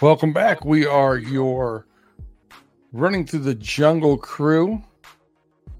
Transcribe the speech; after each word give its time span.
Welcome 0.00 0.32
back. 0.32 0.64
We 0.64 0.86
are 0.86 1.18
your 1.18 1.86
running 2.90 3.26
through 3.26 3.40
the 3.40 3.54
jungle 3.54 4.16
crew. 4.16 4.82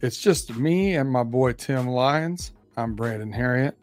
It's 0.03 0.19
just 0.19 0.55
me 0.57 0.97
and 0.97 1.11
my 1.11 1.23
boy 1.23 1.55
Tim 1.55 1.89
Lyons. 1.89 2.53
I'm 2.77 2.95
Brandon 2.95 3.33
Harriet. 3.33 3.79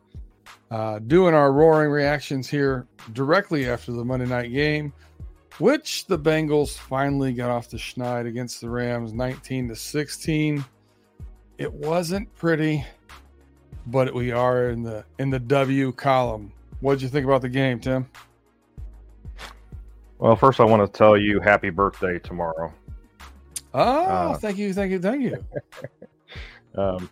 Uh, 0.69 0.99
doing 0.99 1.33
our 1.33 1.52
roaring 1.52 1.89
reactions 1.89 2.47
here 2.47 2.85
directly 3.13 3.67
after 3.67 3.91
the 3.91 4.05
Monday 4.05 4.27
night 4.27 4.53
game, 4.53 4.93
which 5.58 6.05
the 6.05 6.19
Bengals 6.19 6.77
finally 6.77 7.33
got 7.33 7.49
off 7.49 7.71
the 7.71 7.77
schneid 7.77 8.27
against 8.27 8.61
the 8.61 8.69
Rams 8.69 9.13
19 9.13 9.69
to 9.69 9.75
16. 9.75 10.63
It 11.58 11.73
wasn't 11.73 12.31
pretty, 12.35 12.85
but 13.88 14.13
we 14.13 14.31
are 14.31 14.69
in 14.69 14.83
the 14.83 15.03
in 15.17 15.31
the 15.31 15.39
W 15.39 15.91
column. 15.93 16.53
What'd 16.81 17.02
you 17.02 17.09
think 17.09 17.25
about 17.25 17.41
the 17.41 17.49
game, 17.49 17.80
Tim? 17.80 18.08
Well, 20.20 20.36
first 20.36 20.60
I 20.60 20.64
want 20.66 20.92
to 20.92 20.98
tell 20.98 21.16
you 21.16 21.39
happy 21.39 21.70
birthday 21.70 22.17
tomorrow. 22.20 22.73
Oh, 23.73 23.82
uh, 23.82 24.38
thank 24.38 24.58
you, 24.58 24.73
thank 24.73 24.92
you, 24.92 25.00
thank 25.00 25.22
you. 25.22 25.45
um, 26.82 27.10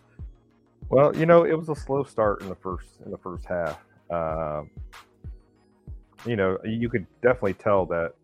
well, 0.88 1.16
you 1.16 1.26
know, 1.26 1.44
it 1.44 1.56
was 1.56 1.68
a 1.68 1.76
slow 1.76 2.02
start 2.02 2.42
in 2.42 2.48
the 2.48 2.56
first 2.56 2.88
in 3.04 3.10
the 3.12 3.18
first 3.18 3.44
half. 3.44 3.78
Uh, 4.10 4.62
you 6.24 6.34
know, 6.34 6.58
you 6.64 6.88
could 6.88 7.06
definitely 7.22 7.54
tell 7.54 7.86
that 7.86 8.14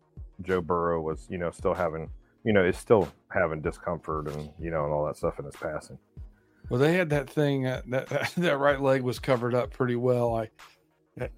Joe 0.41 0.59
Burrow 0.59 1.01
was, 1.01 1.27
you 1.29 1.37
know, 1.37 1.51
still 1.51 1.73
having, 1.73 2.09
you 2.43 2.51
know, 2.51 2.63
is 2.63 2.77
still 2.77 3.07
having 3.29 3.61
discomfort 3.61 4.27
and 4.27 4.49
you 4.59 4.71
know 4.71 4.83
and 4.83 4.93
all 4.93 5.05
that 5.05 5.15
stuff 5.15 5.39
in 5.39 5.45
his 5.45 5.55
passing. 5.55 5.97
Well, 6.69 6.79
they 6.79 6.93
had 6.93 7.09
that 7.11 7.29
thing 7.29 7.67
uh, 7.67 7.81
that 7.87 8.33
that 8.37 8.57
right 8.57 8.81
leg 8.81 9.01
was 9.01 9.19
covered 9.19 9.55
up 9.55 9.71
pretty 9.71 9.95
well. 9.95 10.35
I 10.35 11.29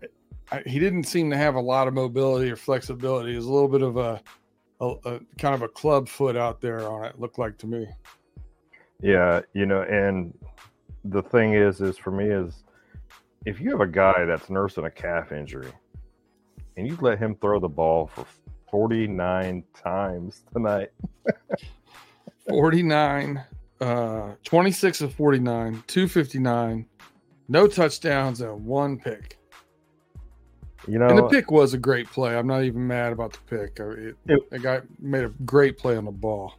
I, 0.52 0.62
he 0.66 0.80
didn't 0.80 1.04
seem 1.04 1.30
to 1.32 1.38
have 1.38 1.56
a 1.56 1.62
lot 1.62 1.88
of 1.88 1.94
mobility 1.94 2.52
or 2.52 2.56
flexibility. 2.56 3.32
He 3.32 3.36
was 3.36 3.46
a 3.46 3.52
little 3.52 3.68
bit 3.68 3.82
of 3.82 3.98
a, 3.98 4.22
a, 4.80 4.94
a, 5.06 5.20
kind 5.40 5.56
of 5.56 5.62
a 5.62 5.68
club 5.68 6.08
foot 6.08 6.36
out 6.36 6.62
there 6.62 6.88
on 6.90 7.06
it. 7.06 7.20
Looked 7.20 7.40
like 7.40 7.58
to 7.60 7.68
me. 7.68 7.88
Yeah, 9.02 9.42
you 9.54 9.66
know, 9.66 9.82
and 9.82 10.38
the 11.04 11.22
thing 11.22 11.54
is, 11.54 11.82
is 11.82 11.98
for 11.98 12.12
me 12.12 12.26
is 12.26 12.64
if 13.46 13.60
you 13.60 13.72
have 13.72 13.82
a 13.82 13.88
guy 13.88 14.26
that's 14.26 14.50
nursing 14.50 14.86
a 14.86 14.92
calf 14.92 15.32
injury, 15.32 15.72
and 16.78 16.88
you 16.88 16.98
let 17.02 17.20
him 17.20 17.36
throw 17.36 17.60
the 17.60 17.70
ball 17.70 18.08
for 18.08 18.26
49 18.72 19.64
times 19.82 20.44
tonight. 20.52 20.92
49, 22.50 23.44
uh, 23.82 24.32
26 24.44 25.02
of 25.02 25.14
49, 25.14 25.84
259, 25.88 26.86
no 27.48 27.68
touchdowns, 27.68 28.42
and 28.42 28.66
one 28.66 28.98
pick. 28.98 29.35
You 30.88 31.00
know, 31.00 31.08
and 31.08 31.18
the 31.18 31.28
pick 31.28 31.52
was 31.52 31.74
a 31.74 31.78
great 31.78 32.08
play. 32.08 32.38
I'm 32.38 32.48
not 32.48 32.64
even 32.64 32.86
mad 32.86 33.12
about 33.12 33.34
the 33.34 33.40
pick. 33.48 33.80
It, 33.80 34.16
it, 34.28 34.50
the 34.50 34.60
guy 34.60 34.82
made 35.00 35.24
a 35.24 35.30
great 35.46 35.78
play 35.78 35.98
on 35.98 36.06
the 36.06 36.12
ball. 36.12 36.56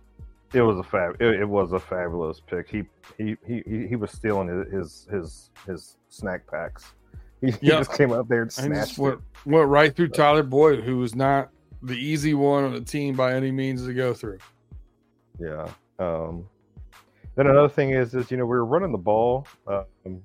It 0.53 0.63
was 0.63 0.79
a 0.79 0.83
fab. 0.83 1.21
It, 1.21 1.41
it 1.41 1.49
was 1.49 1.73
a 1.73 1.81
fabulous 1.81 2.41
pick. 2.41 2.69
He 2.69 2.85
he 3.19 3.37
he 3.47 3.87
he 3.89 3.97
was 3.97 4.11
stealing 4.11 4.49
his 4.71 5.07
his 5.11 5.51
his 5.67 5.97
snack 6.09 6.47
packs. 6.47 6.93
He, 7.43 7.51
he 7.51 7.67
just 7.69 7.93
came 7.93 8.13
up 8.13 8.29
there 8.29 8.41
and 8.41 8.51
snatched 8.51 8.97
went, 8.97 9.17
it. 9.17 9.21
Went 9.51 9.69
right 9.69 9.95
through 9.95 10.09
Tyler 10.09 10.43
Boyd, 10.43 10.83
who 10.83 10.97
was 10.97 11.15
not 11.15 11.51
the 11.83 11.93
easy 11.93 12.33
one 12.33 12.65
on 12.65 12.73
the 12.73 12.81
team 12.81 13.15
by 13.15 13.35
any 13.35 13.53
means 13.53 13.85
to 13.85 13.93
go 13.93 14.15
through. 14.15 14.39
Yeah. 15.39 15.69
Um, 15.99 16.49
then 17.35 17.47
another 17.47 17.69
thing 17.69 17.91
is, 17.91 18.15
is 18.15 18.31
you 18.31 18.39
know 18.39 18.47
we 18.47 18.57
were 18.57 18.65
running 18.65 18.91
the 18.91 18.99
ball 18.99 19.47
um, 19.69 20.23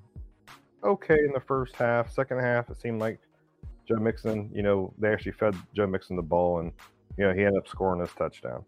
okay 0.82 1.18
in 1.18 1.32
the 1.32 1.40
first 1.40 1.76
half. 1.76 2.10
Second 2.10 2.40
half, 2.40 2.70
it 2.70 2.80
seemed 2.80 2.98
like 2.98 3.20
Joe 3.92 4.00
Mixon, 4.02 4.50
you 4.52 4.62
know, 4.62 4.92
they 4.98 5.12
actually 5.12 5.32
fed 5.32 5.54
Joe 5.74 5.86
Mixon 5.86 6.16
the 6.16 6.22
ball, 6.22 6.60
and 6.60 6.72
you 7.16 7.24
know 7.24 7.32
he 7.32 7.40
ended 7.40 7.58
up 7.58 7.68
scoring 7.68 8.00
his 8.00 8.10
touchdown. 8.12 8.64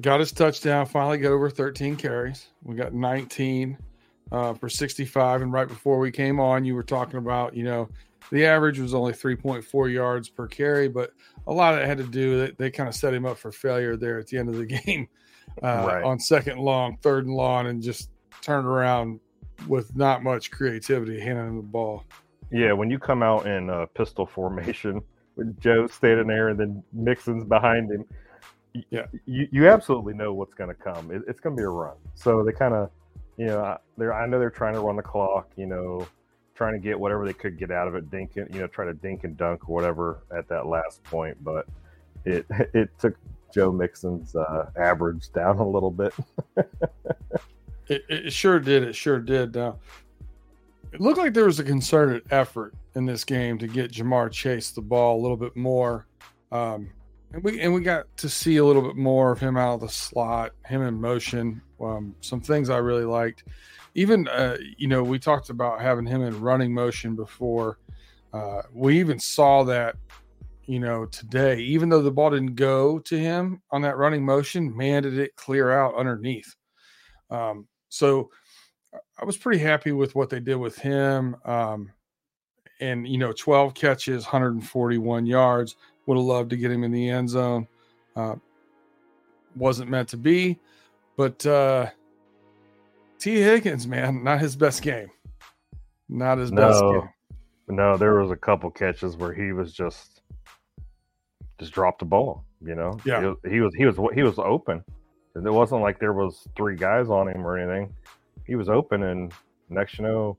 Got 0.00 0.20
his 0.20 0.30
touchdown. 0.30 0.86
Finally 0.86 1.18
got 1.18 1.32
over 1.32 1.50
13 1.50 1.96
carries. 1.96 2.48
We 2.62 2.76
got 2.76 2.94
19 2.94 3.76
uh, 4.30 4.54
for 4.54 4.68
65. 4.68 5.42
And 5.42 5.52
right 5.52 5.66
before 5.66 5.98
we 5.98 6.12
came 6.12 6.38
on, 6.38 6.64
you 6.64 6.76
were 6.76 6.84
talking 6.84 7.18
about, 7.18 7.56
you 7.56 7.64
know, 7.64 7.88
the 8.30 8.46
average 8.46 8.78
was 8.78 8.94
only 8.94 9.12
3.4 9.12 9.92
yards 9.92 10.28
per 10.28 10.46
carry, 10.46 10.86
but 10.88 11.10
a 11.46 11.52
lot 11.52 11.74
of 11.74 11.80
it 11.80 11.86
had 11.86 11.98
to 11.98 12.04
do 12.04 12.38
that 12.38 12.58
they 12.58 12.70
kind 12.70 12.88
of 12.88 12.94
set 12.94 13.14
him 13.14 13.26
up 13.26 13.38
for 13.38 13.50
failure 13.50 13.96
there 13.96 14.18
at 14.18 14.28
the 14.28 14.38
end 14.38 14.48
of 14.48 14.56
the 14.56 14.66
game 14.86 15.08
uh, 15.62 15.84
right. 15.86 16.04
on 16.04 16.20
second 16.20 16.58
long, 16.58 16.96
third 16.98 17.26
and 17.26 17.34
long, 17.34 17.66
and 17.66 17.82
just 17.82 18.10
turned 18.42 18.66
around 18.66 19.18
with 19.66 19.96
not 19.96 20.22
much 20.22 20.50
creativity 20.50 21.18
handing 21.18 21.48
him 21.48 21.56
the 21.56 21.62
ball. 21.62 22.04
Yeah, 22.50 22.72
when 22.72 22.90
you 22.90 22.98
come 22.98 23.22
out 23.22 23.46
in 23.46 23.70
uh, 23.70 23.86
pistol 23.94 24.26
formation 24.26 25.02
with 25.36 25.58
Joe 25.60 25.86
standing 25.86 26.26
there 26.26 26.48
and 26.48 26.58
then 26.58 26.82
Mixon's 26.92 27.44
behind 27.44 27.90
him, 27.90 28.04
yeah, 28.90 29.06
you, 29.26 29.48
you 29.50 29.68
absolutely 29.68 30.14
know 30.14 30.32
what's 30.34 30.54
going 30.54 30.68
to 30.68 30.74
come. 30.74 31.10
It, 31.10 31.22
it's 31.26 31.40
going 31.40 31.56
to 31.56 31.60
be 31.60 31.64
a 31.64 31.68
run. 31.68 31.96
So 32.14 32.42
they 32.42 32.52
kind 32.52 32.74
of, 32.74 32.90
you 33.36 33.46
know, 33.46 33.78
they're 33.96 34.12
I 34.12 34.26
know 34.26 34.38
they're 34.38 34.50
trying 34.50 34.74
to 34.74 34.80
run 34.80 34.96
the 34.96 35.02
clock. 35.02 35.50
You 35.56 35.66
know, 35.66 36.06
trying 36.54 36.74
to 36.74 36.78
get 36.78 36.98
whatever 36.98 37.24
they 37.24 37.32
could 37.32 37.58
get 37.58 37.70
out 37.70 37.88
of 37.88 37.94
it, 37.94 38.10
dink 38.10 38.36
you 38.36 38.46
know, 38.52 38.66
try 38.66 38.84
to 38.84 38.94
dink 38.94 39.24
and 39.24 39.36
dunk 39.36 39.68
or 39.68 39.74
whatever 39.74 40.24
at 40.36 40.48
that 40.48 40.66
last 40.66 41.02
point. 41.04 41.36
But 41.42 41.66
it 42.24 42.46
it 42.74 42.90
took 42.98 43.16
Joe 43.52 43.72
Mixon's 43.72 44.36
uh, 44.36 44.70
average 44.76 45.32
down 45.32 45.58
a 45.58 45.68
little 45.68 45.90
bit. 45.90 46.14
it, 47.86 48.04
it, 48.08 48.32
sure 48.32 48.60
did. 48.60 48.82
It 48.82 48.94
sure 48.94 49.18
did. 49.18 49.54
Now, 49.54 49.78
it 50.92 51.00
looked 51.00 51.18
like 51.18 51.34
there 51.34 51.44
was 51.44 51.58
a 51.58 51.64
concerted 51.64 52.22
effort 52.30 52.74
in 52.94 53.04
this 53.04 53.24
game 53.24 53.58
to 53.58 53.66
get 53.66 53.92
Ja'Marr 53.92 54.30
Chase 54.30 54.70
the 54.70 54.82
ball 54.82 55.20
a 55.20 55.22
little 55.22 55.36
bit 55.36 55.56
more. 55.56 56.06
Um, 56.50 56.90
and 57.32 57.42
we 57.44 57.60
and 57.60 57.74
we 57.74 57.82
got 57.82 58.04
to 58.18 58.28
see 58.28 58.56
a 58.56 58.64
little 58.64 58.82
bit 58.82 58.96
more 58.96 59.32
of 59.32 59.38
him 59.38 59.56
out 59.56 59.74
of 59.74 59.80
the 59.80 59.88
slot, 59.88 60.52
him 60.64 60.82
in 60.82 60.98
motion. 61.00 61.60
Um, 61.80 62.14
some 62.20 62.40
things 62.40 62.70
I 62.70 62.78
really 62.78 63.04
liked. 63.04 63.44
Even 63.94 64.28
uh, 64.28 64.56
you 64.76 64.88
know, 64.88 65.02
we 65.02 65.18
talked 65.18 65.50
about 65.50 65.80
having 65.80 66.06
him 66.06 66.22
in 66.22 66.40
running 66.40 66.72
motion 66.72 67.16
before. 67.16 67.78
Uh, 68.32 68.62
we 68.72 68.98
even 68.98 69.18
saw 69.18 69.62
that, 69.64 69.96
you 70.66 70.78
know, 70.78 71.06
today. 71.06 71.58
Even 71.60 71.88
though 71.88 72.02
the 72.02 72.10
ball 72.10 72.30
didn't 72.30 72.54
go 72.54 72.98
to 73.00 73.18
him 73.18 73.60
on 73.70 73.82
that 73.82 73.96
running 73.96 74.24
motion, 74.24 74.74
man, 74.76 75.02
did 75.02 75.18
it 75.18 75.36
clear 75.36 75.70
out 75.70 75.96
underneath. 75.96 76.54
Um, 77.30 77.66
so 77.88 78.30
I 79.18 79.24
was 79.24 79.36
pretty 79.36 79.58
happy 79.58 79.92
with 79.92 80.14
what 80.14 80.30
they 80.30 80.40
did 80.40 80.56
with 80.56 80.78
him. 80.78 81.36
Um, 81.44 81.92
and 82.80 83.06
you 83.06 83.18
know, 83.18 83.32
12 83.32 83.74
catches, 83.74 84.24
141 84.24 85.26
yards. 85.26 85.76
Would 86.06 86.16
have 86.16 86.24
loved 86.24 86.50
to 86.50 86.56
get 86.56 86.70
him 86.70 86.84
in 86.84 86.92
the 86.92 87.10
end 87.10 87.28
zone. 87.28 87.66
Uh, 88.16 88.36
wasn't 89.56 89.90
meant 89.90 90.08
to 90.10 90.16
be, 90.16 90.58
but 91.16 91.44
uh, 91.44 91.90
Tee 93.18 93.40
Higgins, 93.40 93.86
man, 93.86 94.22
not 94.22 94.40
his 94.40 94.56
best 94.56 94.82
game. 94.82 95.10
Not 96.08 96.38
his 96.38 96.50
no, 96.50 96.68
best 96.68 96.82
game. 96.82 97.08
No, 97.68 97.96
there 97.96 98.14
was 98.14 98.30
a 98.30 98.36
couple 98.36 98.70
catches 98.70 99.16
where 99.16 99.34
he 99.34 99.52
was 99.52 99.72
just 99.72 100.22
just 101.58 101.72
dropped 101.72 101.98
the 101.98 102.06
ball. 102.06 102.44
You 102.64 102.74
know, 102.74 102.98
yeah, 103.04 103.20
he 103.20 103.26
was 103.26 103.36
he 103.44 103.60
was 103.60 103.74
he 103.74 103.84
was, 103.84 104.14
he 104.14 104.22
was 104.22 104.38
open. 104.38 104.82
It 105.34 105.52
wasn't 105.52 105.82
like 105.82 106.00
there 106.00 106.14
was 106.14 106.48
three 106.56 106.74
guys 106.74 107.08
on 107.10 107.28
him 107.28 107.46
or 107.46 107.58
anything. 107.58 107.94
He 108.48 108.56
was 108.56 108.68
open, 108.68 109.04
and 109.04 109.32
next 109.68 109.98
you 109.98 110.06
know, 110.06 110.36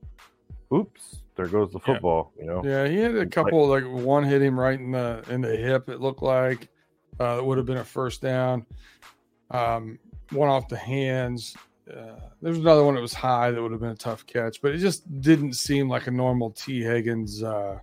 oops, 0.74 1.20
there 1.36 1.46
goes 1.46 1.72
the 1.72 1.78
football. 1.78 2.32
Yeah. 2.36 2.42
You 2.42 2.50
know. 2.50 2.62
Yeah, 2.64 2.88
he 2.88 2.96
had 2.96 3.16
a 3.16 3.24
couple 3.24 3.66
like, 3.66 3.84
like 3.84 4.04
one 4.04 4.24
hit 4.24 4.42
him 4.42 4.58
right 4.58 4.78
in 4.78 4.90
the 4.90 5.24
in 5.30 5.40
the 5.40 5.56
hip. 5.56 5.88
It 5.88 6.00
looked 6.00 6.22
like 6.22 6.68
uh, 7.20 7.38
it 7.38 7.44
would 7.44 7.56
have 7.56 7.66
been 7.66 7.78
a 7.78 7.84
first 7.84 8.20
down. 8.20 8.66
Um, 9.50 9.98
one 10.30 10.48
off 10.48 10.68
the 10.68 10.76
hands. 10.76 11.56
Uh, 11.88 12.18
there 12.42 12.50
was 12.50 12.58
another 12.58 12.84
one 12.84 12.94
that 12.96 13.00
was 13.00 13.14
high 13.14 13.50
that 13.50 13.62
would 13.62 13.72
have 13.72 13.80
been 13.80 13.90
a 13.90 13.96
tough 13.96 14.26
catch, 14.26 14.60
but 14.60 14.72
it 14.72 14.78
just 14.78 15.20
didn't 15.20 15.54
seem 15.54 15.88
like 15.88 16.08
a 16.08 16.10
normal 16.10 16.50
T. 16.50 16.82
Higgins 16.82 17.42
uh, 17.42 17.78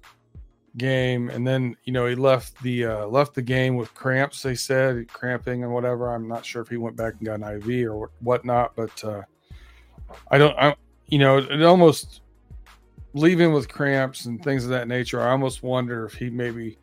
game. 0.77 1.30
And 1.30 1.47
then 1.47 1.75
you 1.85 1.94
know 1.94 2.06
he 2.06 2.15
left 2.15 2.62
the 2.62 2.85
uh, 2.85 3.07
left 3.07 3.33
the 3.33 3.41
game 3.41 3.75
with 3.75 3.94
cramps. 3.94 4.41
They 4.41 4.56
said 4.56 5.07
cramping 5.07 5.63
and 5.63 5.73
whatever. 5.73 6.13
I'm 6.13 6.27
not 6.27 6.45
sure 6.45 6.62
if 6.62 6.68
he 6.68 6.77
went 6.77 6.95
back 6.95 7.13
and 7.15 7.25
got 7.25 7.39
an 7.39 7.62
IV 7.62 7.89
or 7.89 8.12
whatnot, 8.19 8.75
but 8.75 9.03
uh, 9.03 9.21
I 10.31 10.38
don't. 10.38 10.57
I 10.57 10.75
you 11.07 11.19
know 11.19 11.38
it 11.38 11.62
almost 11.63 12.21
leaving 13.13 13.54
with 13.54 13.68
cramps 13.68 14.25
and 14.25 14.44
things 14.44 14.63
of 14.63 14.69
that 14.71 14.88
nature. 14.88 15.21
I 15.21 15.31
almost 15.31 15.63
wonder 15.63 16.06
if 16.06 16.13
he 16.13 16.30
maybe 16.30 16.77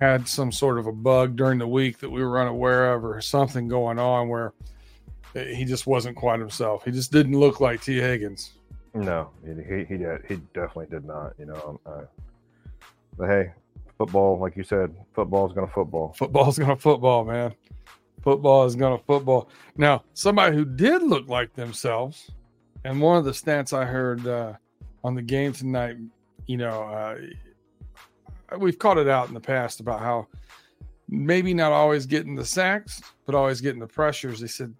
had 0.00 0.28
some 0.28 0.52
sort 0.52 0.78
of 0.78 0.86
a 0.86 0.92
bug 0.92 1.36
during 1.36 1.58
the 1.58 1.68
week 1.68 1.98
that 1.98 2.10
we 2.10 2.22
were 2.22 2.40
unaware 2.40 2.92
of 2.92 3.04
or 3.04 3.20
something 3.20 3.68
going 3.68 3.98
on 3.98 4.28
where 4.28 4.52
he 5.34 5.64
just 5.64 5.86
wasn't 5.86 6.16
quite 6.16 6.38
himself. 6.38 6.84
He 6.84 6.90
just 6.90 7.10
didn't 7.10 7.38
look 7.38 7.60
like 7.60 7.82
Tee 7.82 7.98
Higgins. 7.98 8.54
No, 8.94 9.30
he 9.44 9.52
he 9.52 9.84
he, 9.84 9.96
did, 9.96 10.20
he 10.28 10.36
definitely 10.54 10.86
did 10.86 11.04
not. 11.04 11.32
You 11.38 11.46
know, 11.46 11.80
uh, 11.86 12.02
but 13.16 13.28
hey, 13.28 13.52
football, 13.98 14.38
like 14.38 14.56
you 14.56 14.62
said, 14.62 14.94
football 15.14 15.46
is 15.46 15.52
going 15.52 15.66
to 15.66 15.72
football. 15.72 16.14
Football 16.16 16.48
is 16.48 16.58
going 16.58 16.70
to 16.70 16.80
football, 16.80 17.24
man. 17.24 17.54
Football 18.22 18.64
is 18.64 18.76
going 18.76 18.96
to 18.96 19.04
football. 19.04 19.50
Now, 19.76 20.04
somebody 20.14 20.56
who 20.56 20.64
did 20.64 21.02
look 21.02 21.28
like 21.28 21.52
themselves, 21.54 22.30
and 22.84 23.00
one 23.00 23.16
of 23.16 23.24
the 23.24 23.30
stats 23.32 23.72
I 23.72 23.84
heard 23.84 24.26
uh, 24.26 24.54
on 25.02 25.14
the 25.14 25.22
game 25.22 25.52
tonight, 25.52 25.96
you 26.46 26.56
know, 26.56 26.82
uh, 26.82 27.18
we've 28.58 28.78
caught 28.78 28.98
it 28.98 29.08
out 29.08 29.28
in 29.28 29.34
the 29.34 29.40
past 29.40 29.80
about 29.80 30.00
how 30.00 30.28
maybe 31.08 31.54
not 31.54 31.72
always 31.72 32.06
getting 32.06 32.34
the 32.34 32.44
sacks, 32.44 33.02
but 33.26 33.34
always 33.34 33.60
getting 33.60 33.80
the 33.80 33.86
pressures. 33.86 34.40
They 34.40 34.46
said 34.46 34.74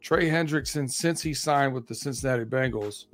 Trey 0.00 0.28
Hendrickson, 0.28 0.90
since 0.90 1.22
he 1.22 1.34
signed 1.34 1.74
with 1.74 1.86
the 1.86 1.94
Cincinnati 1.94 2.44
Bengals, 2.44 3.06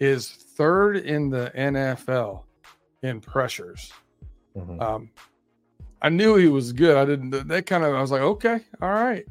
is 0.00 0.28
third 0.28 0.96
in 0.96 1.30
the 1.30 1.52
NFL 1.56 2.42
in 3.02 3.20
pressures. 3.20 3.92
Mm-hmm. 4.56 4.80
Um, 4.80 5.10
I 6.00 6.08
knew 6.08 6.34
he 6.34 6.48
was 6.48 6.72
good. 6.72 6.96
I 6.96 7.04
didn't. 7.04 7.30
That 7.48 7.66
kind 7.66 7.84
of. 7.84 7.94
I 7.94 8.00
was 8.00 8.10
like, 8.10 8.22
okay, 8.22 8.60
all 8.80 8.90
right. 8.90 9.24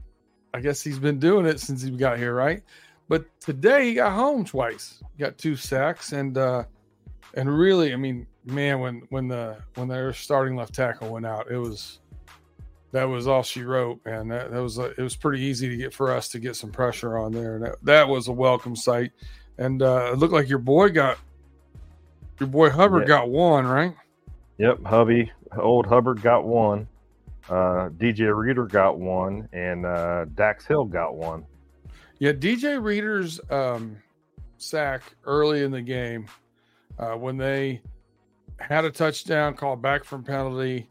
I 0.53 0.59
guess 0.59 0.81
he's 0.81 0.99
been 0.99 1.19
doing 1.19 1.45
it 1.45 1.59
since 1.59 1.81
he 1.81 1.91
got 1.91 2.17
here, 2.17 2.33
right? 2.33 2.61
But 3.11 3.25
today 3.41 3.89
he 3.89 3.93
got 3.95 4.13
home 4.13 4.45
twice. 4.45 5.03
Got 5.19 5.37
two 5.37 5.57
sacks 5.57 6.13
and 6.13 6.37
uh 6.37 6.63
and 7.33 7.53
really, 7.53 7.91
I 7.91 7.97
mean, 7.97 8.25
man, 8.45 8.79
when 8.79 9.01
when 9.09 9.27
the 9.27 9.57
when 9.75 9.89
their 9.89 10.13
starting 10.13 10.55
left 10.55 10.73
tackle 10.73 11.11
went 11.11 11.25
out, 11.25 11.51
it 11.51 11.57
was 11.57 11.99
that 12.93 13.03
was 13.03 13.27
all 13.27 13.43
she 13.43 13.63
wrote, 13.63 13.99
man. 14.05 14.29
That, 14.29 14.51
that 14.51 14.61
was 14.61 14.77
a, 14.77 14.91
it 14.91 14.99
was 14.99 15.17
pretty 15.17 15.43
easy 15.43 15.67
to 15.67 15.75
get 15.75 15.93
for 15.93 16.09
us 16.09 16.29
to 16.29 16.39
get 16.39 16.55
some 16.55 16.71
pressure 16.71 17.17
on 17.17 17.33
there. 17.33 17.55
And 17.55 17.65
that, 17.65 17.75
that 17.83 18.07
was 18.07 18.29
a 18.29 18.31
welcome 18.31 18.77
sight. 18.77 19.11
And 19.57 19.81
uh, 19.81 20.11
it 20.13 20.17
looked 20.17 20.33
like 20.33 20.47
your 20.47 20.59
boy 20.59 20.87
got 20.87 21.17
your 22.39 22.47
boy 22.47 22.69
Hubbard 22.69 23.09
got 23.09 23.29
one, 23.29 23.67
right? 23.67 23.93
Yep, 24.57 24.85
hubby, 24.85 25.29
old 25.57 25.85
Hubbard 25.85 26.21
got 26.21 26.45
one. 26.45 26.87
Uh, 27.49 27.89
DJ 27.89 28.33
Reader 28.33 28.67
got 28.67 28.99
one, 28.99 29.49
and 29.51 29.85
uh, 29.85 30.23
Dax 30.33 30.65
Hill 30.65 30.85
got 30.85 31.15
one. 31.15 31.45
Yeah, 32.21 32.33
DJ 32.33 32.79
Reader's 32.79 33.41
um, 33.49 33.97
sack 34.57 35.01
early 35.25 35.63
in 35.63 35.71
the 35.71 35.81
game 35.81 36.27
uh, 36.99 37.13
when 37.13 37.35
they 37.35 37.81
had 38.59 38.85
a 38.85 38.91
touchdown 38.91 39.55
called 39.55 39.81
back 39.81 40.03
from 40.03 40.23
penalty, 40.23 40.87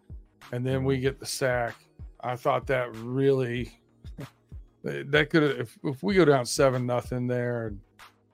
and 0.50 0.67
then 0.67 0.82
we 0.82 0.99
get 0.99 1.21
the 1.21 1.27
sack. 1.27 1.77
I 2.21 2.35
thought 2.35 2.67
that 2.67 2.93
really 2.97 3.79
that 4.82 5.31
could 5.31 5.44
have 5.44 5.61
if, 5.61 5.79
if 5.85 6.03
we 6.03 6.17
go 6.17 6.25
down 6.25 6.47
seven 6.47 6.85
nothing 6.85 7.29
there 7.29 7.69
and 7.69 7.81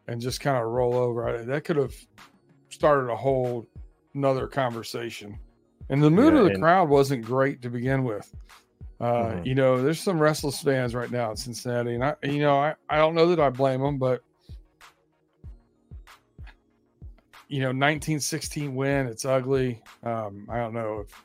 and 0.09 0.19
just 0.19 0.41
kind 0.41 0.57
of 0.57 0.71
roll 0.71 0.95
over 0.95 1.45
that 1.45 1.65
could 1.65 1.77
have 1.77 1.95
started 2.71 3.13
a 3.13 3.17
whole 3.17 3.67
another 4.15 4.47
conversation 4.47 5.39
and 5.91 6.03
the 6.03 6.11
mood 6.11 6.33
yeah, 6.33 6.41
of 6.41 6.47
the 6.47 6.59
crowd 6.59 6.89
wasn't 6.89 7.23
great 7.23 7.61
to 7.61 7.69
begin 7.69 8.05
with 8.05 8.33
uh, 9.01 9.05
mm-hmm. 9.05 9.47
you 9.47 9.55
know 9.55 9.83
there's 9.83 10.01
some 10.01 10.19
restless 10.19 10.61
fans 10.61 10.95
right 10.95 11.11
now 11.11 11.31
in 11.31 11.37
cincinnati 11.37 11.95
and 11.95 12.05
i 12.05 12.15
you 12.23 12.39
know 12.39 12.57
i, 12.59 12.75
I 12.89 12.97
don't 12.97 13.15
know 13.15 13.29
that 13.29 13.41
i 13.41 13.51
blame 13.51 13.81
them 13.81 13.99
but 13.99 14.23
you 17.49 17.61
know 17.61 17.69
1916 17.69 18.75
win 18.75 19.07
it's 19.07 19.25
ugly 19.25 19.83
um, 20.03 20.47
i 20.51 20.57
don't 20.57 20.75
know 20.75 21.01
if 21.01 21.25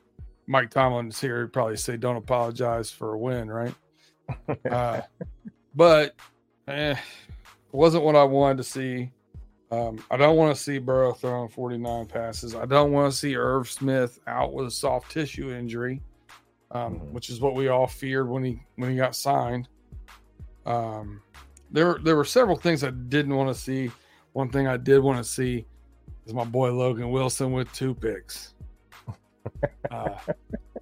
Mike 0.52 0.70
Tomlin's 0.70 1.20
here, 1.20 1.42
he'd 1.42 1.54
probably 1.54 1.78
say, 1.78 1.96
"Don't 1.96 2.18
apologize 2.18 2.92
for 2.92 3.14
a 3.14 3.18
win," 3.18 3.50
right? 3.50 3.74
uh, 4.70 5.02
but 5.74 6.14
eh, 6.68 6.96
wasn't 7.72 8.04
what 8.04 8.18
I 8.18 8.24
wanted 8.26 8.58
to 8.58 8.64
see. 8.64 9.12
Um, 9.72 10.04
I 10.12 10.18
don't 10.18 10.36
want 10.36 10.54
to 10.54 10.62
see 10.62 10.78
Burrow 10.78 11.14
throwing 11.14 11.48
49 11.48 12.06
passes. 12.08 12.54
I 12.54 12.66
don't 12.66 12.92
want 12.92 13.14
to 13.14 13.18
see 13.18 13.38
Irv 13.38 13.70
Smith 13.70 14.20
out 14.28 14.54
with 14.54 14.68
a 14.68 14.72
soft 14.72 15.10
tissue 15.10 15.54
injury, 15.54 16.02
um, 16.72 16.96
mm-hmm. 16.96 17.14
which 17.14 17.30
is 17.30 17.42
what 17.42 17.56
we 17.56 17.68
all 17.68 17.88
feared 17.88 18.30
when 18.30 18.44
he 18.44 18.62
when 18.76 18.90
he 18.90 18.96
got 18.96 19.16
signed. 19.16 19.68
Um, 20.66 21.22
there 21.72 21.98
there 22.04 22.16
were 22.16 22.26
several 22.26 22.58
things 22.58 22.84
I 22.84 22.92
didn't 22.92 23.36
want 23.36 23.50
to 23.50 23.60
see. 23.60 23.92
One 24.34 24.50
thing 24.50 24.68
I 24.68 24.78
did 24.78 25.00
want 25.00 25.18
to 25.18 25.24
see 25.24 25.66
is 26.26 26.34
my 26.34 26.46
boy 26.46 26.72
Logan 26.72 27.12
Wilson 27.12 27.52
with 27.52 27.72
two 27.74 27.94
picks. 27.94 28.54
Uh, 29.90 30.16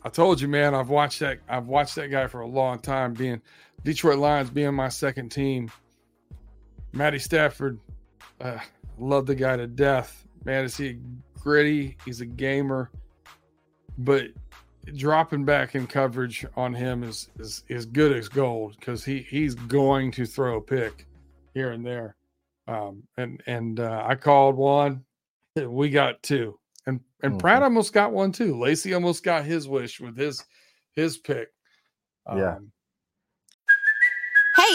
I 0.03 0.09
told 0.09 0.39
you, 0.39 0.47
man. 0.47 0.75
I've 0.75 0.89
watched 0.89 1.21
that. 1.21 1.39
I've 1.47 1.67
watched 1.67 1.95
that 1.95 2.09
guy 2.09 2.27
for 2.27 2.41
a 2.41 2.47
long 2.47 2.79
time. 2.79 3.13
Being 3.13 3.41
Detroit 3.83 4.19
Lions, 4.19 4.49
being 4.49 4.73
my 4.73 4.89
second 4.89 5.29
team. 5.29 5.71
Matty 6.91 7.19
Stafford, 7.19 7.79
uh, 8.41 8.59
love 8.97 9.25
the 9.25 9.35
guy 9.35 9.55
to 9.55 9.65
death. 9.65 10.27
Man, 10.43 10.65
is 10.65 10.75
he 10.75 10.99
gritty? 11.39 11.97
He's 12.05 12.21
a 12.21 12.25
gamer, 12.25 12.91
but 13.97 14.27
dropping 14.95 15.45
back 15.45 15.75
in 15.75 15.87
coverage 15.87 16.45
on 16.55 16.73
him 16.73 17.03
is 17.03 17.29
is 17.39 17.63
is 17.67 17.85
good 17.85 18.15
as 18.15 18.29
gold 18.29 18.75
because 18.79 19.03
he 19.03 19.19
he's 19.29 19.55
going 19.55 20.11
to 20.11 20.25
throw 20.25 20.57
a 20.57 20.61
pick 20.61 21.07
here 21.53 21.71
and 21.71 21.85
there. 21.85 22.15
Um, 22.67 23.03
and 23.17 23.41
and 23.47 23.79
uh, 23.79 24.03
I 24.05 24.15
called 24.15 24.55
one. 24.55 25.03
We 25.55 25.89
got 25.89 26.21
two. 26.23 26.59
And 26.85 26.99
and 27.23 27.33
mm-hmm. 27.33 27.39
Pratt 27.39 27.63
almost 27.63 27.93
got 27.93 28.11
one 28.11 28.31
too. 28.31 28.59
Lacey 28.59 28.93
almost 28.93 29.23
got 29.23 29.45
his 29.45 29.67
wish 29.67 29.99
with 29.99 30.17
his 30.17 30.43
his 30.95 31.17
pick. 31.17 31.49
Yeah. 32.27 32.57
Um, 32.57 32.71
hey, 32.71 32.78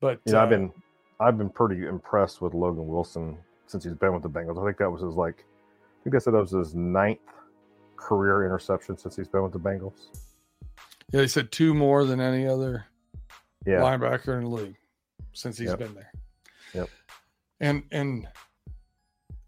But 0.00 0.20
you 0.26 0.32
know, 0.32 0.40
uh, 0.40 0.42
I've 0.42 0.50
been 0.50 0.72
I've 1.20 1.38
been 1.38 1.50
pretty 1.50 1.86
impressed 1.86 2.40
with 2.40 2.54
Logan 2.54 2.86
Wilson 2.86 3.38
since 3.66 3.84
he's 3.84 3.94
been 3.94 4.12
with 4.12 4.22
the 4.22 4.30
Bengals. 4.30 4.60
I 4.60 4.66
think 4.66 4.78
that 4.78 4.90
was 4.90 5.02
his 5.02 5.14
like 5.14 5.44
I 6.00 6.04
think 6.04 6.16
I 6.16 6.18
said 6.18 6.34
that 6.34 6.40
was 6.40 6.50
his 6.50 6.74
ninth 6.74 7.18
career 7.96 8.44
interception 8.44 8.96
since 8.96 9.16
he's 9.16 9.28
been 9.28 9.42
with 9.42 9.52
the 9.52 9.58
Bengals. 9.58 10.08
Yeah, 11.12 11.22
he 11.22 11.28
said 11.28 11.52
two 11.52 11.72
more 11.72 12.04
than 12.04 12.20
any 12.20 12.46
other 12.46 12.86
yeah. 13.64 13.80
linebacker 13.80 14.36
in 14.36 14.44
the 14.44 14.50
league 14.50 14.76
since 15.32 15.58
he's 15.58 15.70
yep. 15.70 15.78
been 15.78 15.94
there. 15.94 16.12
Yep. 16.74 16.88
And 17.60 17.82
and 17.90 18.28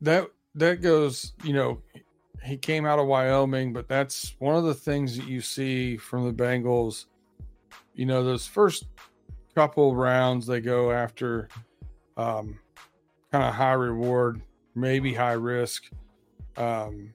that 0.00 0.28
that 0.54 0.80
goes, 0.80 1.32
you 1.44 1.52
know, 1.52 1.82
he 2.42 2.56
came 2.56 2.86
out 2.86 2.98
of 2.98 3.06
Wyoming, 3.06 3.72
but 3.72 3.88
that's 3.88 4.34
one 4.38 4.56
of 4.56 4.64
the 4.64 4.74
things 4.74 5.16
that 5.16 5.26
you 5.26 5.40
see 5.40 5.96
from 5.96 6.24
the 6.24 6.32
Bengals. 6.32 7.06
You 7.94 8.06
know, 8.06 8.22
those 8.22 8.46
first 8.46 8.86
couple 9.58 9.92
rounds 9.96 10.46
they 10.46 10.60
go 10.60 10.92
after 10.92 11.48
um, 12.16 12.60
kind 13.32 13.42
of 13.42 13.52
high 13.52 13.72
reward, 13.72 14.40
maybe 14.76 15.12
high 15.12 15.32
risk 15.32 15.90
um, 16.56 17.12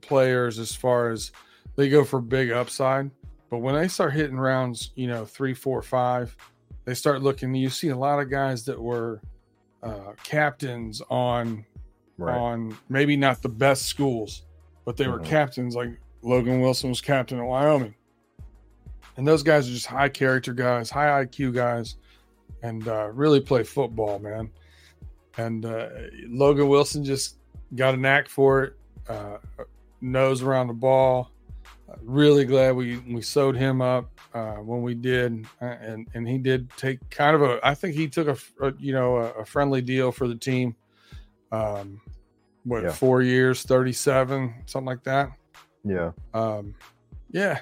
players 0.00 0.58
as 0.58 0.74
far 0.74 1.10
as 1.10 1.30
they 1.76 1.90
go 1.90 2.02
for 2.02 2.22
big 2.22 2.50
upside. 2.50 3.10
But 3.50 3.58
when 3.58 3.74
they 3.74 3.88
start 3.88 4.14
hitting 4.14 4.38
rounds, 4.38 4.92
you 4.94 5.08
know, 5.08 5.26
three, 5.26 5.52
four, 5.52 5.82
five, 5.82 6.34
they 6.86 6.94
start 6.94 7.20
looking. 7.20 7.54
You 7.54 7.68
see 7.68 7.88
a 7.88 7.96
lot 7.96 8.18
of 8.18 8.30
guys 8.30 8.64
that 8.64 8.80
were 8.80 9.20
uh, 9.82 10.12
captains 10.24 11.02
on 11.10 11.66
right. 12.16 12.34
on 12.34 12.78
maybe 12.88 13.14
not 13.14 13.42
the 13.42 13.50
best 13.50 13.82
schools, 13.82 14.44
but 14.86 14.96
they 14.96 15.04
mm-hmm. 15.04 15.12
were 15.12 15.20
captains. 15.20 15.76
Like 15.76 15.90
Logan 16.22 16.60
Wilson 16.60 16.88
was 16.88 17.02
captain 17.02 17.38
at 17.38 17.44
Wyoming, 17.44 17.94
and 19.16 19.26
those 19.26 19.42
guys 19.42 19.68
are 19.68 19.72
just 19.72 19.86
high 19.86 20.08
character 20.08 20.52
guys, 20.52 20.90
high 20.90 21.24
IQ 21.24 21.54
guys, 21.54 21.96
and 22.62 22.86
uh, 22.88 23.10
really 23.12 23.40
play 23.40 23.62
football, 23.62 24.18
man. 24.18 24.50
And 25.36 25.64
uh, 25.66 25.88
Logan 26.28 26.68
Wilson 26.68 27.04
just 27.04 27.36
got 27.74 27.94
a 27.94 27.96
knack 27.96 28.28
for 28.28 28.62
it, 28.64 28.76
uh, 29.08 29.38
nose 30.00 30.42
around 30.42 30.68
the 30.68 30.74
ball. 30.74 31.30
Really 32.02 32.44
glad 32.44 32.74
we 32.74 32.98
we 32.98 33.22
sewed 33.22 33.56
him 33.56 33.80
up 33.80 34.10
uh, 34.32 34.56
when 34.56 34.82
we 34.82 34.94
did, 34.94 35.46
and 35.60 36.08
and 36.12 36.28
he 36.28 36.38
did 36.38 36.68
take 36.76 36.98
kind 37.10 37.36
of 37.36 37.42
a. 37.42 37.60
I 37.62 37.74
think 37.74 37.94
he 37.94 38.08
took 38.08 38.26
a, 38.26 38.66
a 38.66 38.72
you 38.78 38.92
know 38.92 39.16
a, 39.18 39.30
a, 39.30 39.44
friendly 39.44 39.80
deal 39.80 40.10
for 40.10 40.26
the 40.26 40.34
team. 40.34 40.74
Um, 41.52 42.00
what 42.64 42.82
yeah. 42.82 42.90
four 42.90 43.22
years, 43.22 43.62
thirty 43.62 43.92
seven, 43.92 44.54
something 44.66 44.86
like 44.86 45.04
that. 45.04 45.30
Yeah. 45.84 46.12
Um, 46.32 46.74
yeah, 47.30 47.60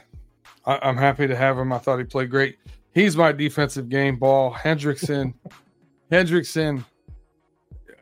I, 0.65 0.89
am 0.89 0.97
happy 0.97 1.27
to 1.27 1.37
have 1.37 1.59
him. 1.59 1.73
I 1.73 1.79
thought 1.79 1.99
he 1.99 2.05
played 2.05 2.31
great. 2.31 2.59
He's 2.95 3.17
my 3.17 3.33
defensive 3.33 3.89
game 3.89 4.19
ball. 4.19 4.53
Hendrickson, 4.53 5.35
Hendrickson. 6.13 6.85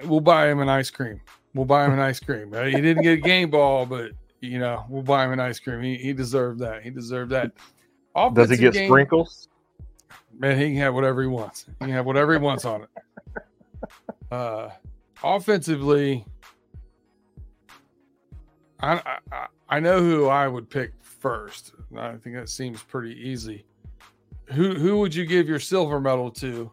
We'll 0.05 0.21
buy 0.21 0.50
him 0.50 0.61
an 0.61 0.69
ice 0.69 0.90
cream. 0.90 1.21
We'll 1.55 1.67
buy 1.67 1.85
him 1.85 1.93
an 1.93 1.99
ice 1.99 2.21
cream. 2.21 2.52
He 2.52 2.81
didn't 2.81 3.02
get 3.02 3.12
a 3.12 3.21
game 3.21 3.50
ball, 3.50 3.87
but 3.87 4.12
you 4.40 4.59
know 4.59 4.85
we'll 4.88 5.02
buy 5.02 5.25
him 5.25 5.33
an 5.33 5.40
ice 5.40 5.59
cream. 5.59 5.83
He, 5.83 5.97
he 5.97 6.12
deserved 6.12 6.61
that. 6.61 6.83
He 6.83 6.90
deserved 6.90 7.31
that. 7.33 7.52
Offensive 8.14 8.49
Does 8.49 8.50
he 8.50 8.62
get 8.62 8.73
game, 8.73 8.88
sprinkles? 8.88 9.49
Man, 10.38 10.59
he 10.59 10.69
can 10.69 10.76
have 10.76 10.95
whatever 10.95 11.23
he 11.23 11.29
wants. 11.29 11.67
He 11.67 11.87
can 11.87 11.90
have 11.90 12.07
whatever 12.07 12.33
he 12.33 12.38
wants 12.38 12.64
on 12.64 12.83
it. 12.83 12.88
Uh, 14.31 14.71
offensively, 15.23 16.25
I, 18.83 19.17
I, 19.33 19.47
I 19.69 19.81
know 19.81 20.01
who 20.01 20.27
I 20.27 20.49
would 20.49 20.69
pick 20.69 20.93
first. 21.03 21.73
I 21.97 22.17
think 22.17 22.37
that 22.37 22.49
seems 22.49 22.83
pretty 22.83 23.15
easy. 23.17 23.65
Who 24.47 24.75
who 24.75 24.99
would 24.99 25.15
you 25.15 25.27
give 25.27 25.49
your 25.49 25.61
silver 25.61 26.01
medal 26.01 26.31
to 26.33 26.71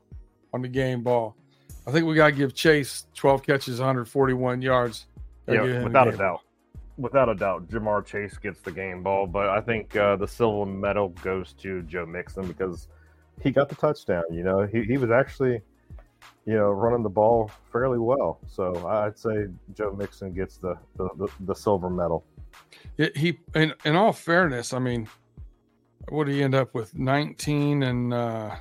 on 0.53 0.61
the 0.61 0.67
game 0.67 1.03
ball? 1.03 1.35
I 1.85 1.91
think 1.91 2.05
we 2.05 2.15
got 2.15 2.27
to 2.27 2.31
give 2.33 2.53
Chase 2.53 3.05
12 3.15 3.43
catches, 3.43 3.79
141 3.79 4.61
yards. 4.61 5.05
Yeah, 5.47 5.83
without 5.83 6.07
a 6.07 6.17
doubt. 6.17 6.41
Without 6.97 7.29
a 7.29 7.35
doubt, 7.35 7.69
Ja'Marr 7.69 8.05
Chase 8.05 8.37
gets 8.37 8.59
the 8.61 8.71
game 8.71 9.03
ball, 9.03 9.27
but 9.27 9.49
I 9.49 9.61
think 9.61 9.95
uh, 9.95 10.15
the 10.15 10.27
silver 10.27 10.65
medal 10.65 11.09
goes 11.21 11.53
to 11.61 11.83
Joe 11.83 12.07
Mixon 12.07 12.47
because 12.47 12.87
he 13.41 13.51
got 13.51 13.69
the 13.69 13.75
touchdown. 13.75 14.23
You 14.31 14.43
know, 14.43 14.65
he, 14.65 14.83
he 14.83 14.97
was 14.97 15.11
actually– 15.11 15.61
you 16.47 16.53
know, 16.53 16.69
running 16.69 17.03
the 17.03 17.09
ball 17.09 17.51
fairly 17.73 17.99
well. 17.99 18.39
So 18.47 18.87
I'd 18.87 19.19
say 19.19 19.47
Joe 19.75 19.91
Mixon 19.91 20.33
gets 20.33 20.57
the 20.57 20.75
the, 20.95 21.09
the, 21.17 21.27
the 21.41 21.53
silver 21.53 21.89
medal. 21.89 22.23
he, 22.97 23.37
in, 23.53 23.73
in 23.83 23.95
all 23.97 24.13
fairness, 24.13 24.73
I 24.73 24.79
mean, 24.79 25.09
what 26.07 26.25
did 26.25 26.35
he 26.35 26.41
end 26.41 26.55
up 26.55 26.73
with? 26.73 26.95
19 26.95 27.83
and 27.83 28.13
uh, 28.13 28.55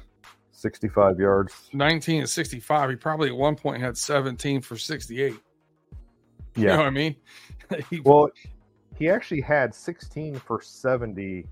65 0.50 1.21
yards. 1.21 1.71
19 1.73 2.21
and 2.21 2.28
65. 2.28 2.90
He 2.90 2.97
probably 2.97 3.28
at 3.28 3.37
one 3.37 3.55
point 3.55 3.81
had 3.81 3.97
17 3.97 4.62
for 4.62 4.76
68. 4.76 5.35
Yeah. 6.57 6.61
You 6.61 6.66
know 6.66 6.76
what 6.78 6.87
I 6.87 6.90
mean? 6.90 7.16
he, 7.90 8.00
well, 8.00 8.31
he 8.99 9.09
actually 9.09 9.43
had 9.43 9.73
16 9.73 10.35
for 10.40 10.61
70. 10.61 11.47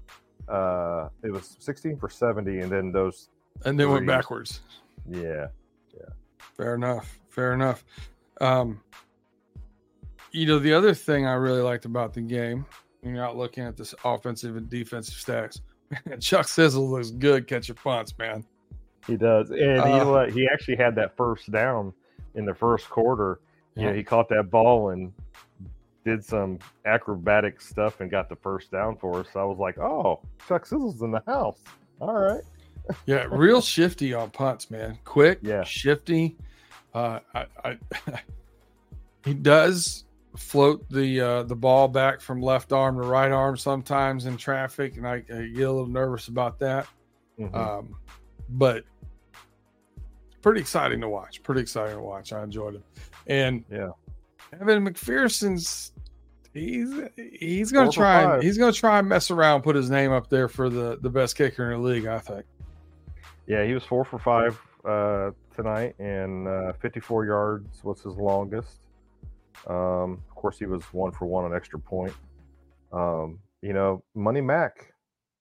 Uh, 0.48 1.08
it 1.22 1.30
was 1.30 1.56
16 1.60 1.96
for 1.96 2.10
70, 2.10 2.58
and 2.58 2.72
then 2.72 2.90
those. 2.90 3.28
And 3.64 3.78
then 3.78 3.88
went 3.88 4.06
backwards. 4.06 4.62
Yeah. 5.08 5.46
Fair 6.56 6.74
enough. 6.74 7.18
Fair 7.28 7.52
enough. 7.52 7.84
Um, 8.40 8.80
you 10.32 10.46
know, 10.46 10.58
the 10.58 10.72
other 10.72 10.94
thing 10.94 11.26
I 11.26 11.34
really 11.34 11.62
liked 11.62 11.84
about 11.84 12.14
the 12.14 12.20
game, 12.20 12.66
when 13.00 13.14
you're 13.14 13.22
not 13.22 13.36
looking 13.36 13.64
at 13.64 13.76
this 13.76 13.94
offensive 14.04 14.56
and 14.56 14.68
defensive 14.68 15.14
stacks. 15.14 15.60
Chuck 16.20 16.48
Sizzle 16.48 16.88
looks 16.88 17.10
good 17.10 17.46
catching 17.46 17.76
punts, 17.76 18.16
man. 18.18 18.44
He 19.06 19.16
does. 19.16 19.50
And 19.50 19.80
uh, 19.80 19.86
you 19.86 19.96
know 19.96 20.10
what? 20.10 20.32
He 20.32 20.48
actually 20.52 20.76
had 20.76 20.94
that 20.96 21.16
first 21.16 21.50
down 21.50 21.92
in 22.34 22.44
the 22.44 22.54
first 22.54 22.88
quarter. 22.88 23.40
Yeah. 23.74 23.82
You 23.82 23.88
know, 23.90 23.96
he 23.96 24.02
caught 24.02 24.28
that 24.30 24.50
ball 24.50 24.90
and 24.90 25.12
did 26.04 26.24
some 26.24 26.58
acrobatic 26.84 27.60
stuff 27.60 28.00
and 28.00 28.10
got 28.10 28.28
the 28.28 28.36
first 28.36 28.70
down 28.70 28.96
for 28.96 29.20
us. 29.20 29.26
So 29.32 29.40
I 29.40 29.44
was 29.44 29.58
like, 29.58 29.78
oh, 29.78 30.20
Chuck 30.48 30.66
Sizzle's 30.66 31.02
in 31.02 31.10
the 31.10 31.22
house. 31.26 31.62
All 32.00 32.14
right 32.14 32.42
yeah, 33.06 33.26
real 33.30 33.60
shifty 33.60 34.14
on 34.14 34.30
punts, 34.30 34.70
man. 34.70 34.98
Quick, 35.04 35.38
yeah, 35.42 35.64
shifty. 35.64 36.36
Uh, 36.92 37.20
I, 37.34 37.46
I 37.64 37.78
he 39.24 39.34
does 39.34 40.04
float 40.36 40.88
the 40.90 41.20
uh, 41.20 41.42
the 41.44 41.56
ball 41.56 41.88
back 41.88 42.20
from 42.20 42.40
left 42.40 42.72
arm 42.72 42.96
to 42.96 43.02
right 43.02 43.32
arm 43.32 43.56
sometimes 43.56 44.26
in 44.26 44.36
traffic, 44.36 44.96
and 44.96 45.06
I, 45.06 45.14
I 45.14 45.46
get 45.46 45.62
a 45.62 45.72
little 45.72 45.86
nervous 45.86 46.28
about 46.28 46.58
that. 46.60 46.86
Mm-hmm. 47.38 47.54
Um, 47.54 47.96
but 48.50 48.84
pretty 50.42 50.60
exciting 50.60 51.00
to 51.00 51.08
watch. 51.08 51.42
Pretty 51.42 51.60
exciting 51.60 51.96
to 51.96 52.02
watch. 52.02 52.32
I 52.32 52.42
enjoyed 52.42 52.76
it, 52.76 52.82
and 53.26 53.64
yeah, 53.70 53.90
Evan 54.60 54.86
McPherson's 54.86 55.92
he's 56.52 56.92
he's 57.16 57.72
gonna 57.72 57.90
try 57.90 58.40
he's 58.40 58.58
gonna 58.58 58.72
try 58.72 58.98
and 58.98 59.08
mess 59.08 59.30
around, 59.30 59.62
put 59.62 59.76
his 59.76 59.90
name 59.90 60.12
up 60.12 60.28
there 60.28 60.48
for 60.48 60.68
the 60.70 60.98
the 61.00 61.10
best 61.10 61.36
kicker 61.36 61.72
in 61.72 61.82
the 61.82 61.88
league. 61.88 62.06
I 62.06 62.18
think. 62.18 62.44
Yeah, 63.46 63.64
he 63.64 63.74
was 63.74 63.84
four 63.84 64.04
for 64.04 64.18
five 64.18 64.58
uh, 64.84 65.30
tonight, 65.54 65.94
and 65.98 66.48
uh, 66.48 66.72
54 66.80 67.26
yards 67.26 67.84
was 67.84 68.00
his 68.00 68.14
longest. 68.16 68.80
Um, 69.66 70.22
of 70.28 70.34
course, 70.34 70.58
he 70.58 70.66
was 70.66 70.82
one 70.92 71.12
for 71.12 71.26
one 71.26 71.44
on 71.44 71.54
extra 71.54 71.78
point. 71.78 72.14
Um, 72.92 73.38
you 73.62 73.72
know, 73.72 74.02
Money 74.14 74.40
Mac. 74.40 74.92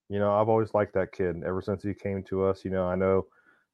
You 0.09 0.19
know, 0.19 0.33
I've 0.33 0.49
always 0.49 0.73
liked 0.73 0.93
that 0.93 1.11
kid 1.11 1.43
ever 1.45 1.61
since 1.61 1.81
he 1.81 1.93
came 1.93 2.23
to 2.23 2.43
us. 2.43 2.63
You 2.63 2.71
know, 2.71 2.85
I 2.85 2.95
know 2.95 3.25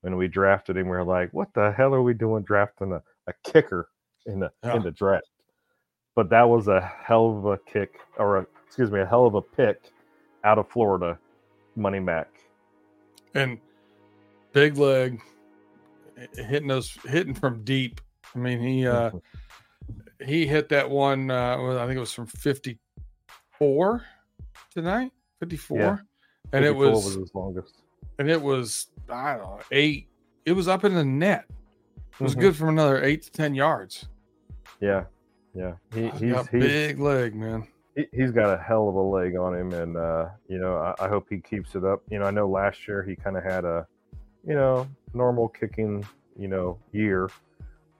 when 0.01 0.15
we 0.15 0.27
drafted 0.27 0.77
him, 0.77 0.87
we 0.87 0.95
are 0.95 1.03
like, 1.03 1.33
"What 1.33 1.53
the 1.53 1.71
hell 1.75 1.93
are 1.93 2.01
we 2.01 2.13
doing 2.13 2.43
drafting 2.43 2.93
a, 2.93 3.01
a 3.27 3.33
kicker 3.43 3.89
in 4.25 4.39
the 4.39 4.51
yeah. 4.63 4.75
in 4.75 4.83
the 4.83 4.91
draft?" 4.91 5.29
But 6.15 6.29
that 6.29 6.47
was 6.47 6.67
a 6.67 6.81
hell 6.81 7.37
of 7.37 7.45
a 7.45 7.57
kick, 7.57 7.99
or 8.17 8.37
a, 8.37 8.47
excuse 8.65 8.91
me, 8.91 9.01
a 9.01 9.05
hell 9.05 9.25
of 9.25 9.35
a 9.35 9.41
pick 9.41 9.91
out 10.43 10.57
of 10.57 10.69
Florida, 10.69 11.17
Money 11.75 11.99
Mac. 11.99 12.29
And 13.35 13.59
big 14.53 14.77
leg, 14.77 15.21
hitting 16.35 16.67
those 16.67 16.97
hitting 17.05 17.33
from 17.33 17.63
deep. 17.63 18.01
I 18.35 18.39
mean, 18.39 18.59
he 18.59 18.87
uh 18.87 19.11
mm-hmm. 19.11 20.25
he 20.25 20.45
hit 20.45 20.69
that 20.69 20.89
one. 20.89 21.31
Uh, 21.31 21.77
I 21.79 21.85
think 21.85 21.97
it 21.97 22.01
was 22.01 22.13
from 22.13 22.27
fifty 22.27 22.77
four 23.57 24.03
tonight, 24.73 25.11
fifty 25.39 25.57
four, 25.57 25.77
yeah. 25.79 25.97
and 26.53 26.65
it 26.65 26.75
was, 26.75 27.05
was 27.05 27.15
his 27.15 27.35
longest. 27.35 27.75
And 28.17 28.29
it 28.29 28.41
was 28.41 28.87
I 29.09 29.35
don't 29.35 29.43
know 29.43 29.59
eight. 29.71 30.07
It 30.45 30.53
was 30.53 30.67
up 30.67 30.83
in 30.83 30.95
the 30.95 31.05
net. 31.05 31.45
It 32.19 32.23
was 32.23 32.33
mm-hmm. 32.33 32.41
good 32.41 32.55
from 32.55 32.69
another 32.69 33.03
eight 33.03 33.23
to 33.23 33.31
ten 33.31 33.55
yards. 33.55 34.07
Yeah, 34.81 35.05
yeah. 35.53 35.73
He, 35.93 36.09
he's, 36.09 36.33
got 36.33 36.49
he's 36.49 36.63
big 36.63 36.99
leg, 36.99 37.35
man. 37.35 37.67
He, 37.95 38.21
has 38.21 38.31
got 38.31 38.53
a 38.53 38.61
hell 38.61 38.87
of 38.87 38.95
a 38.95 39.01
leg 39.01 39.35
on 39.35 39.55
him, 39.55 39.73
and 39.73 39.97
uh, 39.97 40.29
you 40.47 40.57
know 40.57 40.75
I, 40.77 41.05
I 41.05 41.09
hope 41.09 41.27
he 41.29 41.39
keeps 41.39 41.75
it 41.75 41.83
up. 41.83 42.01
You 42.09 42.19
know 42.19 42.25
I 42.25 42.31
know 42.31 42.47
last 42.47 42.87
year 42.87 43.03
he 43.03 43.15
kind 43.15 43.37
of 43.37 43.43
had 43.43 43.65
a 43.65 43.87
you 44.45 44.53
know, 44.55 44.87
normal 45.13 45.47
kicking, 45.49 46.05
you 46.37 46.47
know, 46.47 46.77
year, 46.91 47.29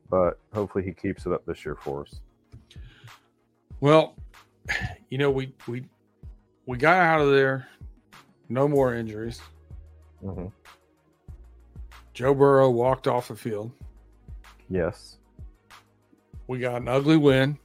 but 0.10 0.40
hopefully 0.54 0.84
he 0.84 0.92
keeps 0.92 1.26
it 1.26 1.32
up 1.32 1.46
this 1.46 1.66
year 1.66 1.76
for 1.76 2.02
us. 2.02 2.20
Well, 3.80 4.16
you 5.10 5.18
know, 5.18 5.32
we 5.32 5.54
we 5.68 5.86
we 6.66 6.78
got 6.78 6.98
out 6.98 7.22
of 7.22 7.32
there, 7.32 7.68
no 8.50 8.68
more 8.68 8.94
injuries. 8.94 9.42
Mm-hmm. 10.24 10.48
Joe 12.14 12.34
Burrow 12.34 12.70
walked 12.70 13.08
off 13.08 13.30
the 13.30 13.36
field. 13.36 13.72
Yes. 14.70 15.18
We 16.48 16.60
got 16.60 16.82
an 16.82 16.88
ugly 16.88 17.16
win, 17.16 17.58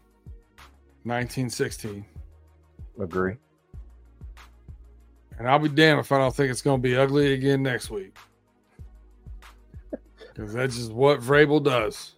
1916. 1.04 2.04
Agree. 3.00 3.36
And 5.38 5.48
I'll 5.48 5.58
be 5.58 5.68
damned 5.68 6.00
if 6.00 6.12
I 6.12 6.18
don't 6.18 6.34
think 6.34 6.50
it's 6.50 6.62
going 6.62 6.80
to 6.80 6.82
be 6.82 6.96
ugly 6.96 7.32
again 7.32 7.62
next 7.62 7.90
week 7.90 8.16
because 10.34 10.52
that's 10.52 10.76
just 10.76 10.92
what 10.92 11.20
Vrabel 11.20 11.62
does. 11.62 12.14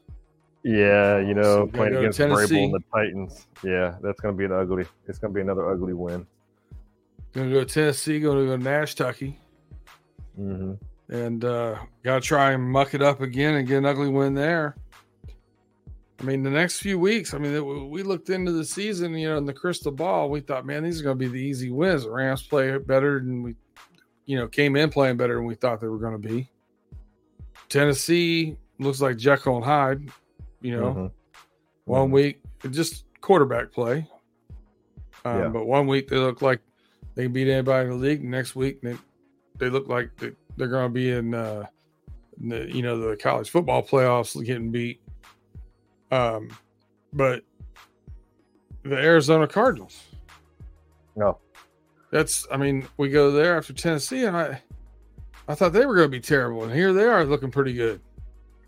Yeah, 0.62 1.18
you 1.18 1.34
know, 1.34 1.42
So 1.42 1.66
playing 1.68 1.92
go 1.92 1.98
against 2.00 2.18
to 2.18 2.24
Vrabel 2.26 2.64
and 2.64 2.74
the 2.74 2.80
Titans. 2.92 3.46
Yeah, 3.62 3.96
that's 4.02 4.18
going 4.20 4.34
to 4.34 4.38
be 4.38 4.44
an 4.44 4.52
ugly. 4.52 4.84
It's 5.06 5.18
going 5.18 5.32
to 5.32 5.34
be 5.34 5.40
another 5.40 5.70
ugly 5.70 5.92
win. 5.92 6.26
Gonna 7.32 7.50
go 7.50 7.64
to 7.64 7.66
Tennessee. 7.66 8.18
Gonna 8.18 8.46
go 8.46 8.56
to 8.56 8.62
Nashtucky, 8.62 9.36
hmm 10.34 10.72
and 11.08 11.44
uh, 11.44 11.76
gotta 12.02 12.20
try 12.20 12.52
and 12.52 12.62
muck 12.64 12.94
it 12.94 13.02
up 13.02 13.20
again 13.20 13.54
and 13.54 13.68
get 13.68 13.78
an 13.78 13.86
ugly 13.86 14.08
win 14.08 14.34
there. 14.34 14.76
I 16.18 16.22
mean, 16.24 16.42
the 16.42 16.50
next 16.50 16.80
few 16.80 16.98
weeks. 16.98 17.34
I 17.34 17.38
mean, 17.38 17.90
we 17.90 18.02
looked 18.02 18.30
into 18.30 18.50
the 18.52 18.64
season, 18.64 19.14
you 19.14 19.28
know, 19.28 19.36
in 19.36 19.44
the 19.44 19.52
crystal 19.52 19.92
ball. 19.92 20.30
We 20.30 20.40
thought, 20.40 20.64
man, 20.64 20.82
these 20.82 21.00
are 21.00 21.04
going 21.04 21.18
to 21.18 21.24
be 21.24 21.30
the 21.30 21.40
easy 21.40 21.70
wins. 21.70 22.04
The 22.04 22.10
Rams 22.10 22.42
play 22.42 22.76
better 22.78 23.20
than 23.20 23.42
we, 23.42 23.54
you 24.24 24.38
know, 24.38 24.48
came 24.48 24.76
in 24.76 24.88
playing 24.88 25.18
better 25.18 25.34
than 25.34 25.44
we 25.44 25.56
thought 25.56 25.80
they 25.80 25.88
were 25.88 25.98
going 25.98 26.20
to 26.20 26.28
be. 26.28 26.48
Tennessee 27.68 28.56
looks 28.78 29.00
like 29.00 29.16
Jekyll 29.16 29.56
and 29.56 29.64
Hyde. 29.64 30.10
You 30.60 30.76
know, 30.80 30.94
Mhm. 30.94 31.10
one 31.84 32.10
week 32.10 32.40
just 32.70 33.04
quarterback 33.20 33.72
play. 33.72 34.08
Um, 35.24 35.38
Yeah. 35.40 35.48
But 35.48 35.66
one 35.66 35.86
week 35.86 36.08
they 36.08 36.16
look 36.18 36.42
like 36.42 36.60
they 37.14 37.24
can 37.24 37.32
beat 37.32 37.48
anybody 37.50 37.84
in 37.86 37.90
the 37.90 37.96
league. 38.06 38.24
Next 38.24 38.54
week 38.56 38.80
they 38.82 38.96
they 39.58 39.70
look 39.70 39.88
like 39.88 40.14
they, 40.16 40.32
they're 40.56 40.68
going 40.68 40.88
to 40.88 40.92
be 40.92 41.10
in, 41.10 41.32
uh, 41.34 41.64
in 42.40 42.48
the 42.50 42.74
you 42.74 42.82
know 42.82 42.98
the 42.98 43.16
college 43.16 43.48
football 43.50 43.82
playoffs 43.82 44.42
getting 44.44 44.70
beat. 44.70 45.00
Um, 46.10 46.50
but 47.12 47.42
the 48.82 48.96
Arizona 48.96 49.46
Cardinals. 49.48 50.04
No, 51.16 51.38
That's 52.10 52.46
I 52.50 52.56
mean 52.58 52.86
we 52.98 53.08
go 53.08 53.30
there 53.32 53.56
after 53.56 53.72
Tennessee 53.72 54.24
and 54.24 54.36
I 54.36 54.62
I 55.48 55.54
thought 55.54 55.72
they 55.72 55.86
were 55.86 55.94
going 55.94 56.06
to 56.06 56.10
be 56.10 56.20
terrible 56.20 56.64
and 56.64 56.72
here 56.72 56.92
they 56.92 57.04
are 57.04 57.24
looking 57.24 57.50
pretty 57.50 57.72
good. 57.72 58.00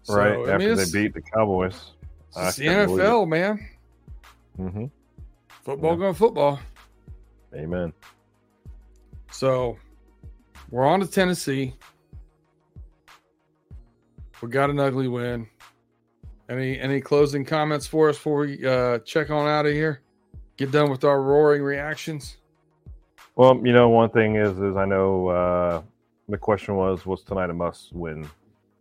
So, 0.03 0.15
right 0.17 0.33
I 0.37 0.53
after 0.55 0.59
mean, 0.59 0.77
they 0.77 0.85
beat 0.91 1.15
the 1.15 1.21
Cowboys. 1.23 1.93
it's 2.37 2.57
the 2.57 2.67
NFL, 2.67 3.29
man. 3.29 3.69
Mm-hmm. 4.59 4.85
Football 5.65 5.93
Yeah. 5.93 5.99
going 5.99 6.15
football. 6.15 6.61
Amen. 7.55 7.93
So 9.31 9.77
we're 10.71 10.87
on 10.87 11.01
to 11.01 11.07
Tennessee. 11.07 11.75
We 14.43 14.49
got 14.49 14.71
an 14.71 14.79
ugly 14.79 15.09
win. 15.09 15.49
Any 16.49 16.79
any 16.79 17.01
closing 17.01 17.45
comments 17.45 17.87
for 17.87 18.09
us 18.09 18.17
before 18.17 18.41
we 18.41 18.67
uh, 18.67 19.01
check 19.01 19.31
on 19.31 19.47
out 19.47 19.67
of 19.67 19.73
here? 19.73 20.01
Get 20.57 20.71
done 20.71 20.91
with 20.91 21.05
our 21.05 21.21
roaring 21.21 21.63
reactions. 21.63 22.37
Well, 23.37 23.61
you 23.65 23.73
know, 23.73 23.89
one 23.91 24.11
thing 24.11 24.37
is, 24.37 24.59
is 24.59 24.77
I 24.77 24.85
know 24.85 25.29
uh, 25.29 25.83
the 26.29 26.39
question 26.39 26.77
was, 26.77 27.07
was 27.07 27.23
tonight 27.23 27.51
a 27.51 27.55
must 27.55 27.93
win? 27.93 28.29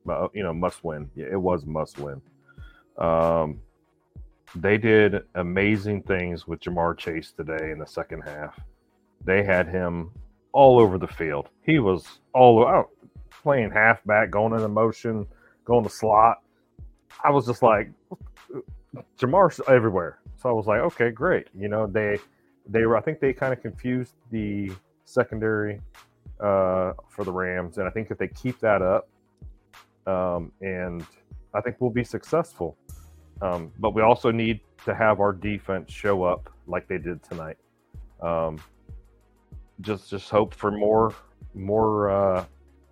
Uh, 0.10 0.28
you 0.34 0.44
know, 0.44 0.54
must 0.54 0.84
win. 0.84 1.10
Yeah, 1.16 1.28
it 1.32 1.42
was 1.42 1.66
must 1.66 2.00
win. 2.00 2.22
Um, 2.98 3.60
they 4.56 4.78
did 4.78 5.16
amazing 5.36 6.04
things 6.04 6.48
with 6.48 6.60
Ja'Marr 6.62 6.98
Chase 6.98 7.32
today 7.32 7.72
in 7.72 7.80
the 7.80 7.88
second 7.88 8.22
half. 8.22 8.60
They 9.24 9.44
had 9.44 9.68
him 9.68 10.12
all 10.54 10.80
over 10.80 10.98
the 10.98 11.08
field. 11.08 11.50
He 11.64 11.80
was 11.80 12.20
all 12.34 12.66
out 12.66 12.90
playing 13.44 13.72
halfback, 13.72 14.30
going 14.30 14.54
into 14.54 14.68
motion, 14.68 15.26
going 15.66 15.84
to 15.84 15.90
slot. 15.90 16.42
I 17.24 17.30
was 17.30 17.46
just 17.46 17.62
like, 17.62 17.90
Ja'Marr's 19.20 19.62
everywhere. 19.68 20.20
So 20.42 20.50
I 20.50 20.52
was 20.54 20.68
like, 20.68 20.80
okay, 20.80 21.10
great. 21.12 21.48
You 21.58 21.68
know, 21.68 21.88
they 21.88 22.20
they 22.70 22.86
were 22.86 22.98
I 22.98 23.02
think 23.02 23.20
they 23.20 23.34
kind 23.34 23.54
of 23.54 23.62
confused 23.62 24.14
the 24.32 24.72
secondary 25.06 25.82
uh, 26.40 26.94
for 27.10 27.24
the 27.24 27.32
Rams, 27.32 27.78
and 27.78 27.88
I 27.88 27.92
think 27.92 28.12
if 28.12 28.18
they 28.18 28.28
keep 28.28 28.60
that 28.60 28.82
up, 28.82 29.08
um, 30.06 30.52
and 30.62 31.06
I 31.54 31.62
think 31.62 31.78
we'll 31.80 31.90
be 31.90 32.04
successful. 32.04 32.78
Um, 33.42 33.72
but 33.80 33.94
we 33.94 34.02
also 34.02 34.32
need 34.32 34.62
to 34.86 34.96
have 34.96 35.20
our 35.20 35.34
defense 35.34 35.92
show 35.92 36.24
up 36.24 36.52
like 36.66 36.88
they 36.88 36.98
did 36.98 37.22
tonight. 37.24 37.58
Um, 38.22 38.60
just 39.82 40.10
just 40.10 40.30
hope 40.30 40.54
for 40.54 40.72
more 40.72 41.14
more 41.54 42.10
uh, 42.10 42.46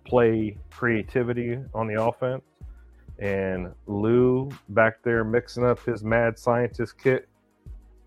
play 0.04 0.56
creativity 0.70 1.58
on 1.74 1.86
the 1.86 2.00
offense, 2.00 2.42
and 3.18 3.72
Lou 3.86 4.50
back 4.70 5.02
there 5.02 5.24
mixing 5.24 5.64
up 5.64 5.84
his 5.84 6.04
mad 6.04 6.38
scientist 6.38 6.98
kit 6.98 7.28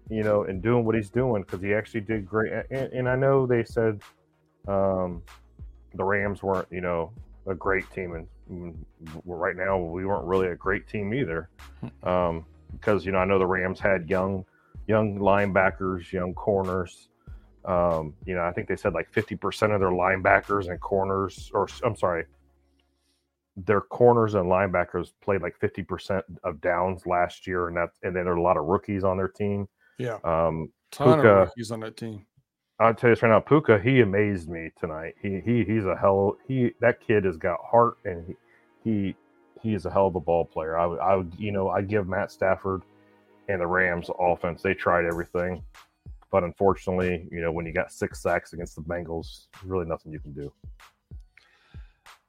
you 0.09 0.23
know, 0.23 0.43
and 0.43 0.61
doing 0.61 0.83
what 0.83 0.95
he's 0.95 1.09
doing 1.09 1.43
because 1.43 1.61
he 1.61 1.73
actually 1.73 2.01
did 2.01 2.27
great. 2.27 2.51
And, 2.71 2.91
and 2.91 3.09
I 3.09 3.15
know 3.15 3.45
they 3.45 3.63
said 3.63 4.01
um, 4.67 5.21
the 5.95 6.03
Rams 6.03 6.43
weren't, 6.43 6.67
you 6.71 6.81
know, 6.81 7.11
a 7.47 7.55
great 7.55 7.89
team, 7.91 8.13
and 8.47 8.85
right 9.25 9.55
now 9.55 9.77
we 9.77 10.05
weren't 10.05 10.25
really 10.25 10.47
a 10.47 10.55
great 10.55 10.87
team 10.87 11.13
either. 11.13 11.49
Um, 12.03 12.45
because 12.71 13.03
you 13.05 13.11
know, 13.11 13.17
I 13.17 13.25
know 13.25 13.39
the 13.39 13.47
Rams 13.47 13.79
had 13.79 14.07
young, 14.09 14.45
young 14.87 15.17
linebackers, 15.17 16.11
young 16.11 16.35
corners. 16.35 17.09
Um, 17.65 18.13
you 18.25 18.35
know, 18.35 18.41
I 18.43 18.51
think 18.51 18.67
they 18.67 18.75
said 18.75 18.93
like 18.93 19.11
fifty 19.11 19.35
percent 19.35 19.71
of 19.71 19.79
their 19.79 19.89
linebackers 19.89 20.69
and 20.69 20.79
corners, 20.79 21.49
or 21.53 21.67
I'm 21.83 21.95
sorry, 21.95 22.25
their 23.57 23.81
corners 23.81 24.35
and 24.35 24.45
linebackers 24.45 25.11
played 25.21 25.41
like 25.41 25.57
fifty 25.57 25.83
percent 25.83 26.23
of 26.43 26.61
downs 26.61 27.05
last 27.05 27.47
year, 27.47 27.67
and 27.67 27.75
that, 27.77 27.89
and 28.03 28.15
then 28.15 28.25
there 28.25 28.33
are 28.33 28.37
a 28.37 28.41
lot 28.41 28.57
of 28.57 28.65
rookies 28.65 29.03
on 29.03 29.17
their 29.17 29.27
team. 29.27 29.67
Yeah, 29.97 30.19
Um, 30.23 30.71
ton 30.91 31.15
Puka. 31.15 31.27
of 31.29 31.47
rookies 31.49 31.71
on 31.71 31.79
that 31.81 31.97
team. 31.97 32.25
I'll 32.79 32.93
tell 32.93 33.09
you 33.09 33.15
this 33.15 33.23
right 33.23 33.29
now, 33.29 33.41
Puka, 33.41 33.79
he 33.79 33.99
amazed 33.99 34.49
me 34.49 34.71
tonight. 34.79 35.15
He 35.21 35.41
he 35.41 35.65
he's 35.65 35.85
a 35.85 35.95
hell 35.95 36.37
he 36.47 36.71
that 36.79 37.01
kid 37.05 37.25
has 37.25 37.37
got 37.37 37.59
heart 37.61 37.97
and 38.05 38.25
he 38.25 38.35
he 38.83 39.15
he 39.61 39.73
is 39.73 39.85
a 39.85 39.91
hell 39.91 40.07
of 40.07 40.15
a 40.15 40.19
ball 40.19 40.45
player. 40.45 40.77
I 40.77 40.85
would 40.85 40.99
I 40.99 41.15
would 41.15 41.33
you 41.37 41.51
know 41.51 41.69
I 41.69 41.81
give 41.81 42.07
Matt 42.07 42.31
Stafford 42.31 42.83
and 43.49 43.59
the 43.59 43.67
Rams 43.67 44.09
offense. 44.17 44.61
They 44.61 44.73
tried 44.73 45.05
everything, 45.05 45.61
but 46.31 46.43
unfortunately, 46.43 47.27
you 47.31 47.41
know 47.41 47.51
when 47.51 47.65
you 47.65 47.73
got 47.73 47.91
six 47.91 48.21
sacks 48.21 48.53
against 48.53 48.75
the 48.75 48.81
Bengals, 48.81 49.47
really 49.65 49.85
nothing 49.85 50.13
you 50.13 50.19
can 50.19 50.31
do. 50.33 50.51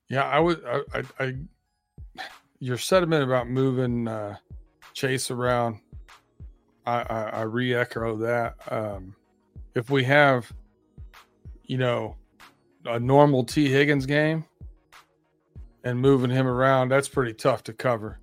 Yeah, 0.08 0.24
I 0.24 0.40
would. 0.40 0.64
I, 0.66 0.80
I, 0.92 1.02
I 1.20 1.34
your 2.58 2.76
sentiment 2.76 3.22
about 3.22 3.48
moving 3.48 4.08
uh, 4.08 4.36
Chase 4.92 5.30
around, 5.30 5.80
I, 6.84 7.00
I, 7.02 7.22
I 7.22 7.42
re-echo 7.42 8.16
that. 8.18 8.56
Um, 8.70 9.14
if 9.80 9.88
we 9.90 10.04
have, 10.04 10.52
you 11.64 11.78
know, 11.78 12.16
a 12.84 13.00
normal 13.00 13.44
T 13.44 13.68
Higgins 13.68 14.06
game, 14.06 14.44
and 15.82 15.98
moving 15.98 16.30
him 16.30 16.46
around, 16.46 16.90
that's 16.90 17.08
pretty 17.08 17.32
tough 17.32 17.62
to 17.64 17.72
cover. 17.72 18.20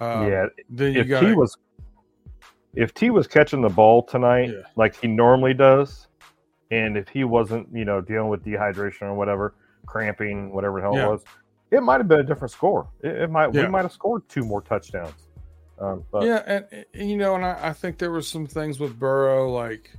Um, 0.00 0.28
yeah, 0.28 0.46
then 0.68 0.92
you 0.92 1.00
if 1.00 1.08
got 1.08 1.20
T 1.20 1.32
was 1.32 1.56
if 2.74 2.92
T 2.94 3.10
was 3.10 3.26
catching 3.26 3.62
the 3.62 3.68
ball 3.68 4.02
tonight 4.02 4.50
Yeah. 4.50 4.62
like 4.76 4.96
he 4.96 5.06
normally 5.06 5.54
does, 5.54 6.08
and 6.70 6.96
if 6.98 7.08
he 7.08 7.24
wasn't, 7.24 7.68
you 7.72 7.84
know, 7.84 8.00
dealing 8.00 8.28
with 8.28 8.44
dehydration 8.44 9.02
or 9.02 9.14
whatever, 9.14 9.54
cramping, 9.86 10.52
whatever 10.52 10.80
the 10.80 10.82
hell 10.82 10.96
Yeah. 10.96 11.06
it 11.06 11.10
was, 11.10 11.24
it 11.70 11.82
might 11.82 11.98
have 11.98 12.08
been 12.08 12.20
a 12.20 12.24
different 12.24 12.50
score. 12.50 12.88
It, 13.02 13.22
it 13.22 13.30
might 13.30 13.54
Yeah. 13.54 13.62
we 13.62 13.68
might 13.68 13.82
have 13.82 13.92
scored 13.92 14.28
two 14.28 14.42
more 14.44 14.62
touchdowns. 14.62 15.28
Um, 15.80 16.04
but 16.10 16.24
yeah, 16.24 16.42
and, 16.44 16.84
and, 16.92 17.08
you 17.08 17.16
know, 17.16 17.36
and 17.36 17.44
I, 17.44 17.68
I 17.68 17.72
think 17.72 17.98
there 17.98 18.10
were 18.10 18.22
some 18.22 18.46
things 18.46 18.80
with 18.80 18.98
Burrow, 18.98 19.48
like 19.50 19.92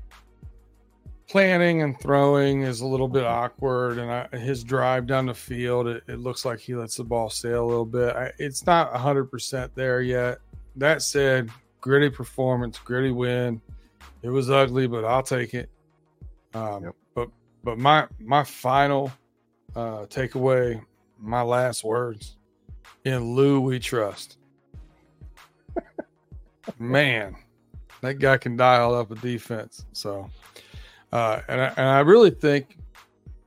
planning 1.29 1.83
and 1.83 1.99
throwing 1.99 2.63
is 2.63 2.81
a 2.81 2.85
little 2.87 3.07
bit 3.07 3.23
awkward, 3.23 3.99
and 3.99 4.11
I, 4.11 4.37
his 4.37 4.63
drive 4.63 5.05
down 5.07 5.27
the 5.27 5.33
field, 5.33 5.87
it, 5.87 6.03
it 6.07 6.19
looks 6.19 6.43
like 6.43 6.59
he 6.59 6.75
lets 6.75 6.97
the 6.97 7.03
ball 7.03 7.29
sail 7.29 7.63
a 7.63 7.67
little 7.67 7.85
bit. 7.85 8.15
I, 8.15 8.31
it's 8.39 8.65
not 8.65 8.93
hundred 8.93 9.25
percent 9.25 9.73
there 9.75 10.01
yet. 10.01 10.39
That 10.75 11.01
said, 11.01 11.49
gritty 11.81 12.09
performance, 12.09 12.79
gritty 12.79 13.11
win. 13.11 13.61
It 14.23 14.29
was 14.29 14.49
ugly, 14.49 14.87
but 14.87 15.05
I'll 15.05 15.23
take 15.23 15.53
it. 15.53 15.69
Um, 16.53 16.83
Yep. 16.83 16.95
But 17.13 17.29
but 17.63 17.77
my 17.77 18.07
my 18.19 18.43
final 18.43 19.11
uh, 19.75 20.05
takeaway, 20.07 20.83
my 21.19 21.41
last 21.41 21.83
words, 21.83 22.37
in 23.05 23.35
Lou 23.35 23.61
we 23.61 23.79
trust. 23.79 24.37
Man, 26.79 27.35
that 28.01 28.15
guy 28.19 28.37
can 28.37 28.57
dial 28.57 28.95
up 28.95 29.11
a 29.11 29.15
defense. 29.15 29.85
So, 29.91 30.29
uh, 31.12 31.41
and 31.48 31.62
I, 31.62 31.67
and 31.78 31.88
I 31.88 32.00
really 32.00 32.30
think, 32.30 32.78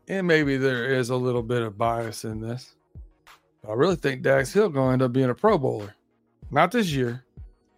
and 0.08 0.26
maybe 0.26 0.56
there 0.56 0.94
is 0.94 1.10
a 1.10 1.16
little 1.16 1.42
bit 1.42 1.62
of 1.62 1.78
bias 1.78 2.24
in 2.24 2.40
this. 2.40 2.74
I 3.68 3.72
really 3.74 3.96
think 3.96 4.22
Dax 4.22 4.52
Hill 4.52 4.68
going 4.68 4.88
to 4.88 4.92
end 4.94 5.02
up 5.02 5.12
being 5.12 5.30
a 5.30 5.34
Pro 5.34 5.56
Bowler, 5.58 5.94
not 6.50 6.72
this 6.72 6.90
year, 6.90 7.24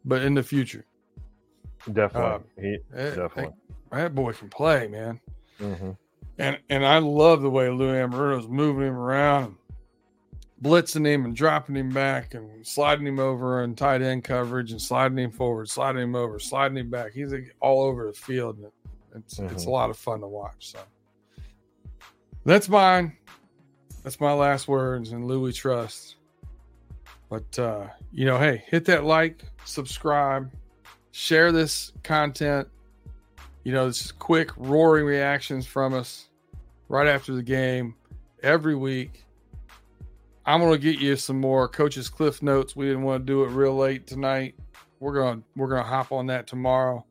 but 0.04 0.22
in 0.22 0.34
the 0.34 0.42
future. 0.42 0.84
definitely, 1.92 2.24
uh, 2.58 2.60
he 2.60 2.78
That, 2.90 3.16
definitely. 3.16 3.54
that, 3.92 4.14
boy 4.14 4.32
can 4.32 4.48
play, 4.48 4.88
man. 4.88 5.20
hmm 5.58 5.90
And 6.38 6.58
and 6.70 6.86
I 6.86 6.98
love 6.98 7.42
the 7.42 7.50
way 7.50 7.68
Lou 7.68 7.92
Anarumo's 7.92 8.48
moving 8.48 8.88
him 8.88 8.96
around, 8.96 9.56
blitzing 10.62 11.06
him 11.06 11.26
and 11.26 11.36
dropping 11.36 11.76
him 11.76 11.90
back 11.90 12.32
and 12.32 12.66
sliding 12.66 13.06
him 13.06 13.18
over 13.18 13.62
in 13.62 13.74
tight 13.76 14.00
end 14.00 14.24
coverage 14.24 14.72
and 14.72 14.80
sliding 14.80 15.18
him 15.18 15.30
forward, 15.30 15.68
sliding 15.68 16.02
him 16.02 16.16
over, 16.16 16.38
sliding 16.38 16.78
him 16.78 16.88
back. 16.90 17.12
He's 17.12 17.32
like, 17.32 17.54
all 17.60 17.82
over 17.82 18.06
the 18.06 18.14
field. 18.14 18.56
And 18.56 18.72
it's 19.14 19.38
it's 19.38 19.64
a 19.64 19.66
Mhm. 19.66 19.70
lot 19.70 19.90
of 19.90 19.96
fun 19.96 20.20
to 20.20 20.26
watch. 20.26 20.72
So 20.72 20.80
that's 22.44 22.68
mine. 22.68 23.16
That's 24.02 24.20
my 24.20 24.32
last 24.32 24.68
words. 24.68 25.12
And 25.12 25.26
Louis 25.26 25.54
trust. 25.54 26.16
But 27.30 27.58
uh, 27.58 27.88
you 28.12 28.24
know, 28.26 28.38
hey, 28.38 28.62
hit 28.66 28.84
that 28.86 29.04
like, 29.04 29.44
subscribe, 29.64 30.50
share 31.12 31.52
this 31.52 31.92
content. 32.02 32.68
You 33.64 33.72
know, 33.72 33.86
this 33.86 34.04
is 34.04 34.12
quick, 34.12 34.50
roaring 34.56 35.06
reactions 35.06 35.66
from 35.66 35.94
us 35.94 36.28
right 36.88 37.06
after 37.08 37.34
the 37.34 37.42
game 37.42 37.94
every 38.42 38.74
week. 38.76 39.24
I'm 40.46 40.60
gonna 40.60 40.76
get 40.76 40.98
you 40.98 41.16
some 41.16 41.40
more 41.40 41.66
coaches 41.66 42.10
cliff 42.10 42.42
notes. 42.42 42.76
We 42.76 42.84
didn't 42.84 43.04
want 43.04 43.22
to 43.22 43.32
do 43.32 43.44
it 43.44 43.48
real 43.48 43.74
late 43.74 44.06
tonight. 44.06 44.54
We're 45.00 45.14
gonna 45.14 45.40
we're 45.56 45.68
gonna 45.68 45.82
hop 45.82 46.12
on 46.12 46.26
that 46.26 46.46
tomorrow. 46.46 47.04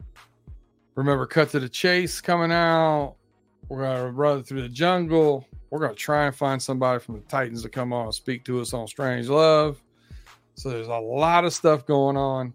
Remember, 0.95 1.25
cut 1.25 1.49
to 1.51 1.59
the 1.59 1.69
chase 1.69 2.21
coming 2.21 2.51
out. 2.51 3.15
We're 3.69 3.83
gonna 3.83 4.11
run 4.11 4.43
through 4.43 4.61
the 4.61 4.69
jungle. 4.69 5.47
We're 5.69 5.79
gonna 5.79 5.95
try 5.95 6.25
and 6.25 6.35
find 6.35 6.61
somebody 6.61 6.99
from 6.99 7.15
the 7.15 7.21
Titans 7.21 7.63
to 7.63 7.69
come 7.69 7.93
on 7.93 8.05
and 8.05 8.13
speak 8.13 8.45
to 8.45 8.61
us 8.61 8.73
on 8.73 8.87
Strange 8.87 9.27
Love. 9.27 9.81
So 10.55 10.69
there's 10.69 10.87
a 10.87 10.97
lot 10.97 11.45
of 11.45 11.53
stuff 11.53 11.85
going 11.85 12.15
on 12.15 12.53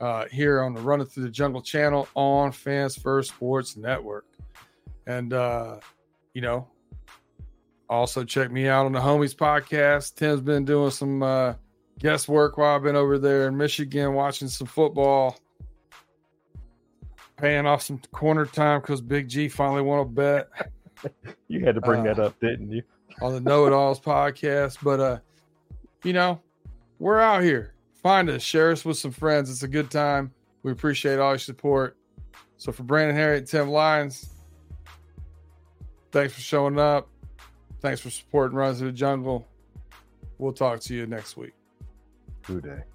uh, 0.00 0.26
here 0.30 0.62
on 0.62 0.74
the 0.74 0.80
Running 0.80 1.06
Through 1.06 1.24
the 1.24 1.30
Jungle 1.30 1.62
channel 1.62 2.06
on 2.14 2.52
Fans 2.52 2.96
First 2.96 3.30
Sports 3.30 3.76
Network. 3.76 4.26
And, 5.06 5.32
uh, 5.32 5.78
you 6.34 6.42
know, 6.42 6.68
also 7.88 8.24
check 8.24 8.50
me 8.50 8.68
out 8.68 8.86
on 8.86 8.92
the 8.92 9.00
Homies 9.00 9.34
podcast. 9.34 10.14
Tim's 10.16 10.40
been 10.40 10.64
doing 10.64 10.90
some 10.90 11.22
uh, 11.22 11.54
guest 11.98 12.28
work 12.28 12.58
while 12.58 12.76
I've 12.76 12.82
been 12.82 12.96
over 12.96 13.18
there 13.18 13.48
in 13.48 13.56
Michigan 13.56 14.12
watching 14.14 14.48
some 14.48 14.66
football, 14.66 15.38
paying 17.36 17.66
off 17.66 17.82
some 17.82 18.00
corner 18.12 18.46
time 18.46 18.80
because 18.80 19.00
Big 19.00 19.28
G 19.28 19.48
finally 19.48 19.82
won 19.82 20.00
a 20.00 20.04
bet. 20.04 20.48
you 21.48 21.64
had 21.64 21.74
to 21.74 21.80
bring 21.80 22.00
uh, 22.00 22.14
that 22.14 22.18
up, 22.18 22.38
didn't 22.40 22.70
you? 22.70 22.82
on 23.22 23.32
the 23.32 23.40
Know 23.40 23.66
It 23.66 23.72
Alls 23.72 24.00
podcast. 24.00 24.78
But, 24.82 25.00
uh, 25.00 25.18
you 26.02 26.12
know, 26.12 26.40
we're 26.98 27.20
out 27.20 27.42
here. 27.42 27.74
Find 28.02 28.28
us, 28.28 28.42
share 28.42 28.70
us 28.70 28.84
with 28.84 28.98
some 28.98 29.12
friends. 29.12 29.50
It's 29.50 29.62
a 29.62 29.68
good 29.68 29.90
time. 29.90 30.32
We 30.62 30.72
appreciate 30.72 31.18
all 31.18 31.32
your 31.32 31.38
support. 31.38 31.96
So 32.56 32.72
for 32.72 32.82
Brandon 32.82 33.16
Harriet, 33.16 33.46
Tim 33.46 33.68
Lyons, 33.68 34.30
thanks 36.12 36.34
for 36.34 36.40
showing 36.40 36.78
up. 36.78 37.08
Thanks 37.80 38.00
for 38.00 38.10
supporting 38.10 38.56
Runs 38.56 38.78
to 38.78 38.84
the 38.84 38.92
Jungle. 38.92 39.46
We'll 40.38 40.52
talk 40.52 40.80
to 40.80 40.94
you 40.94 41.06
next 41.06 41.36
week. 41.36 41.52
Good 42.46 42.64
day. 42.64 42.93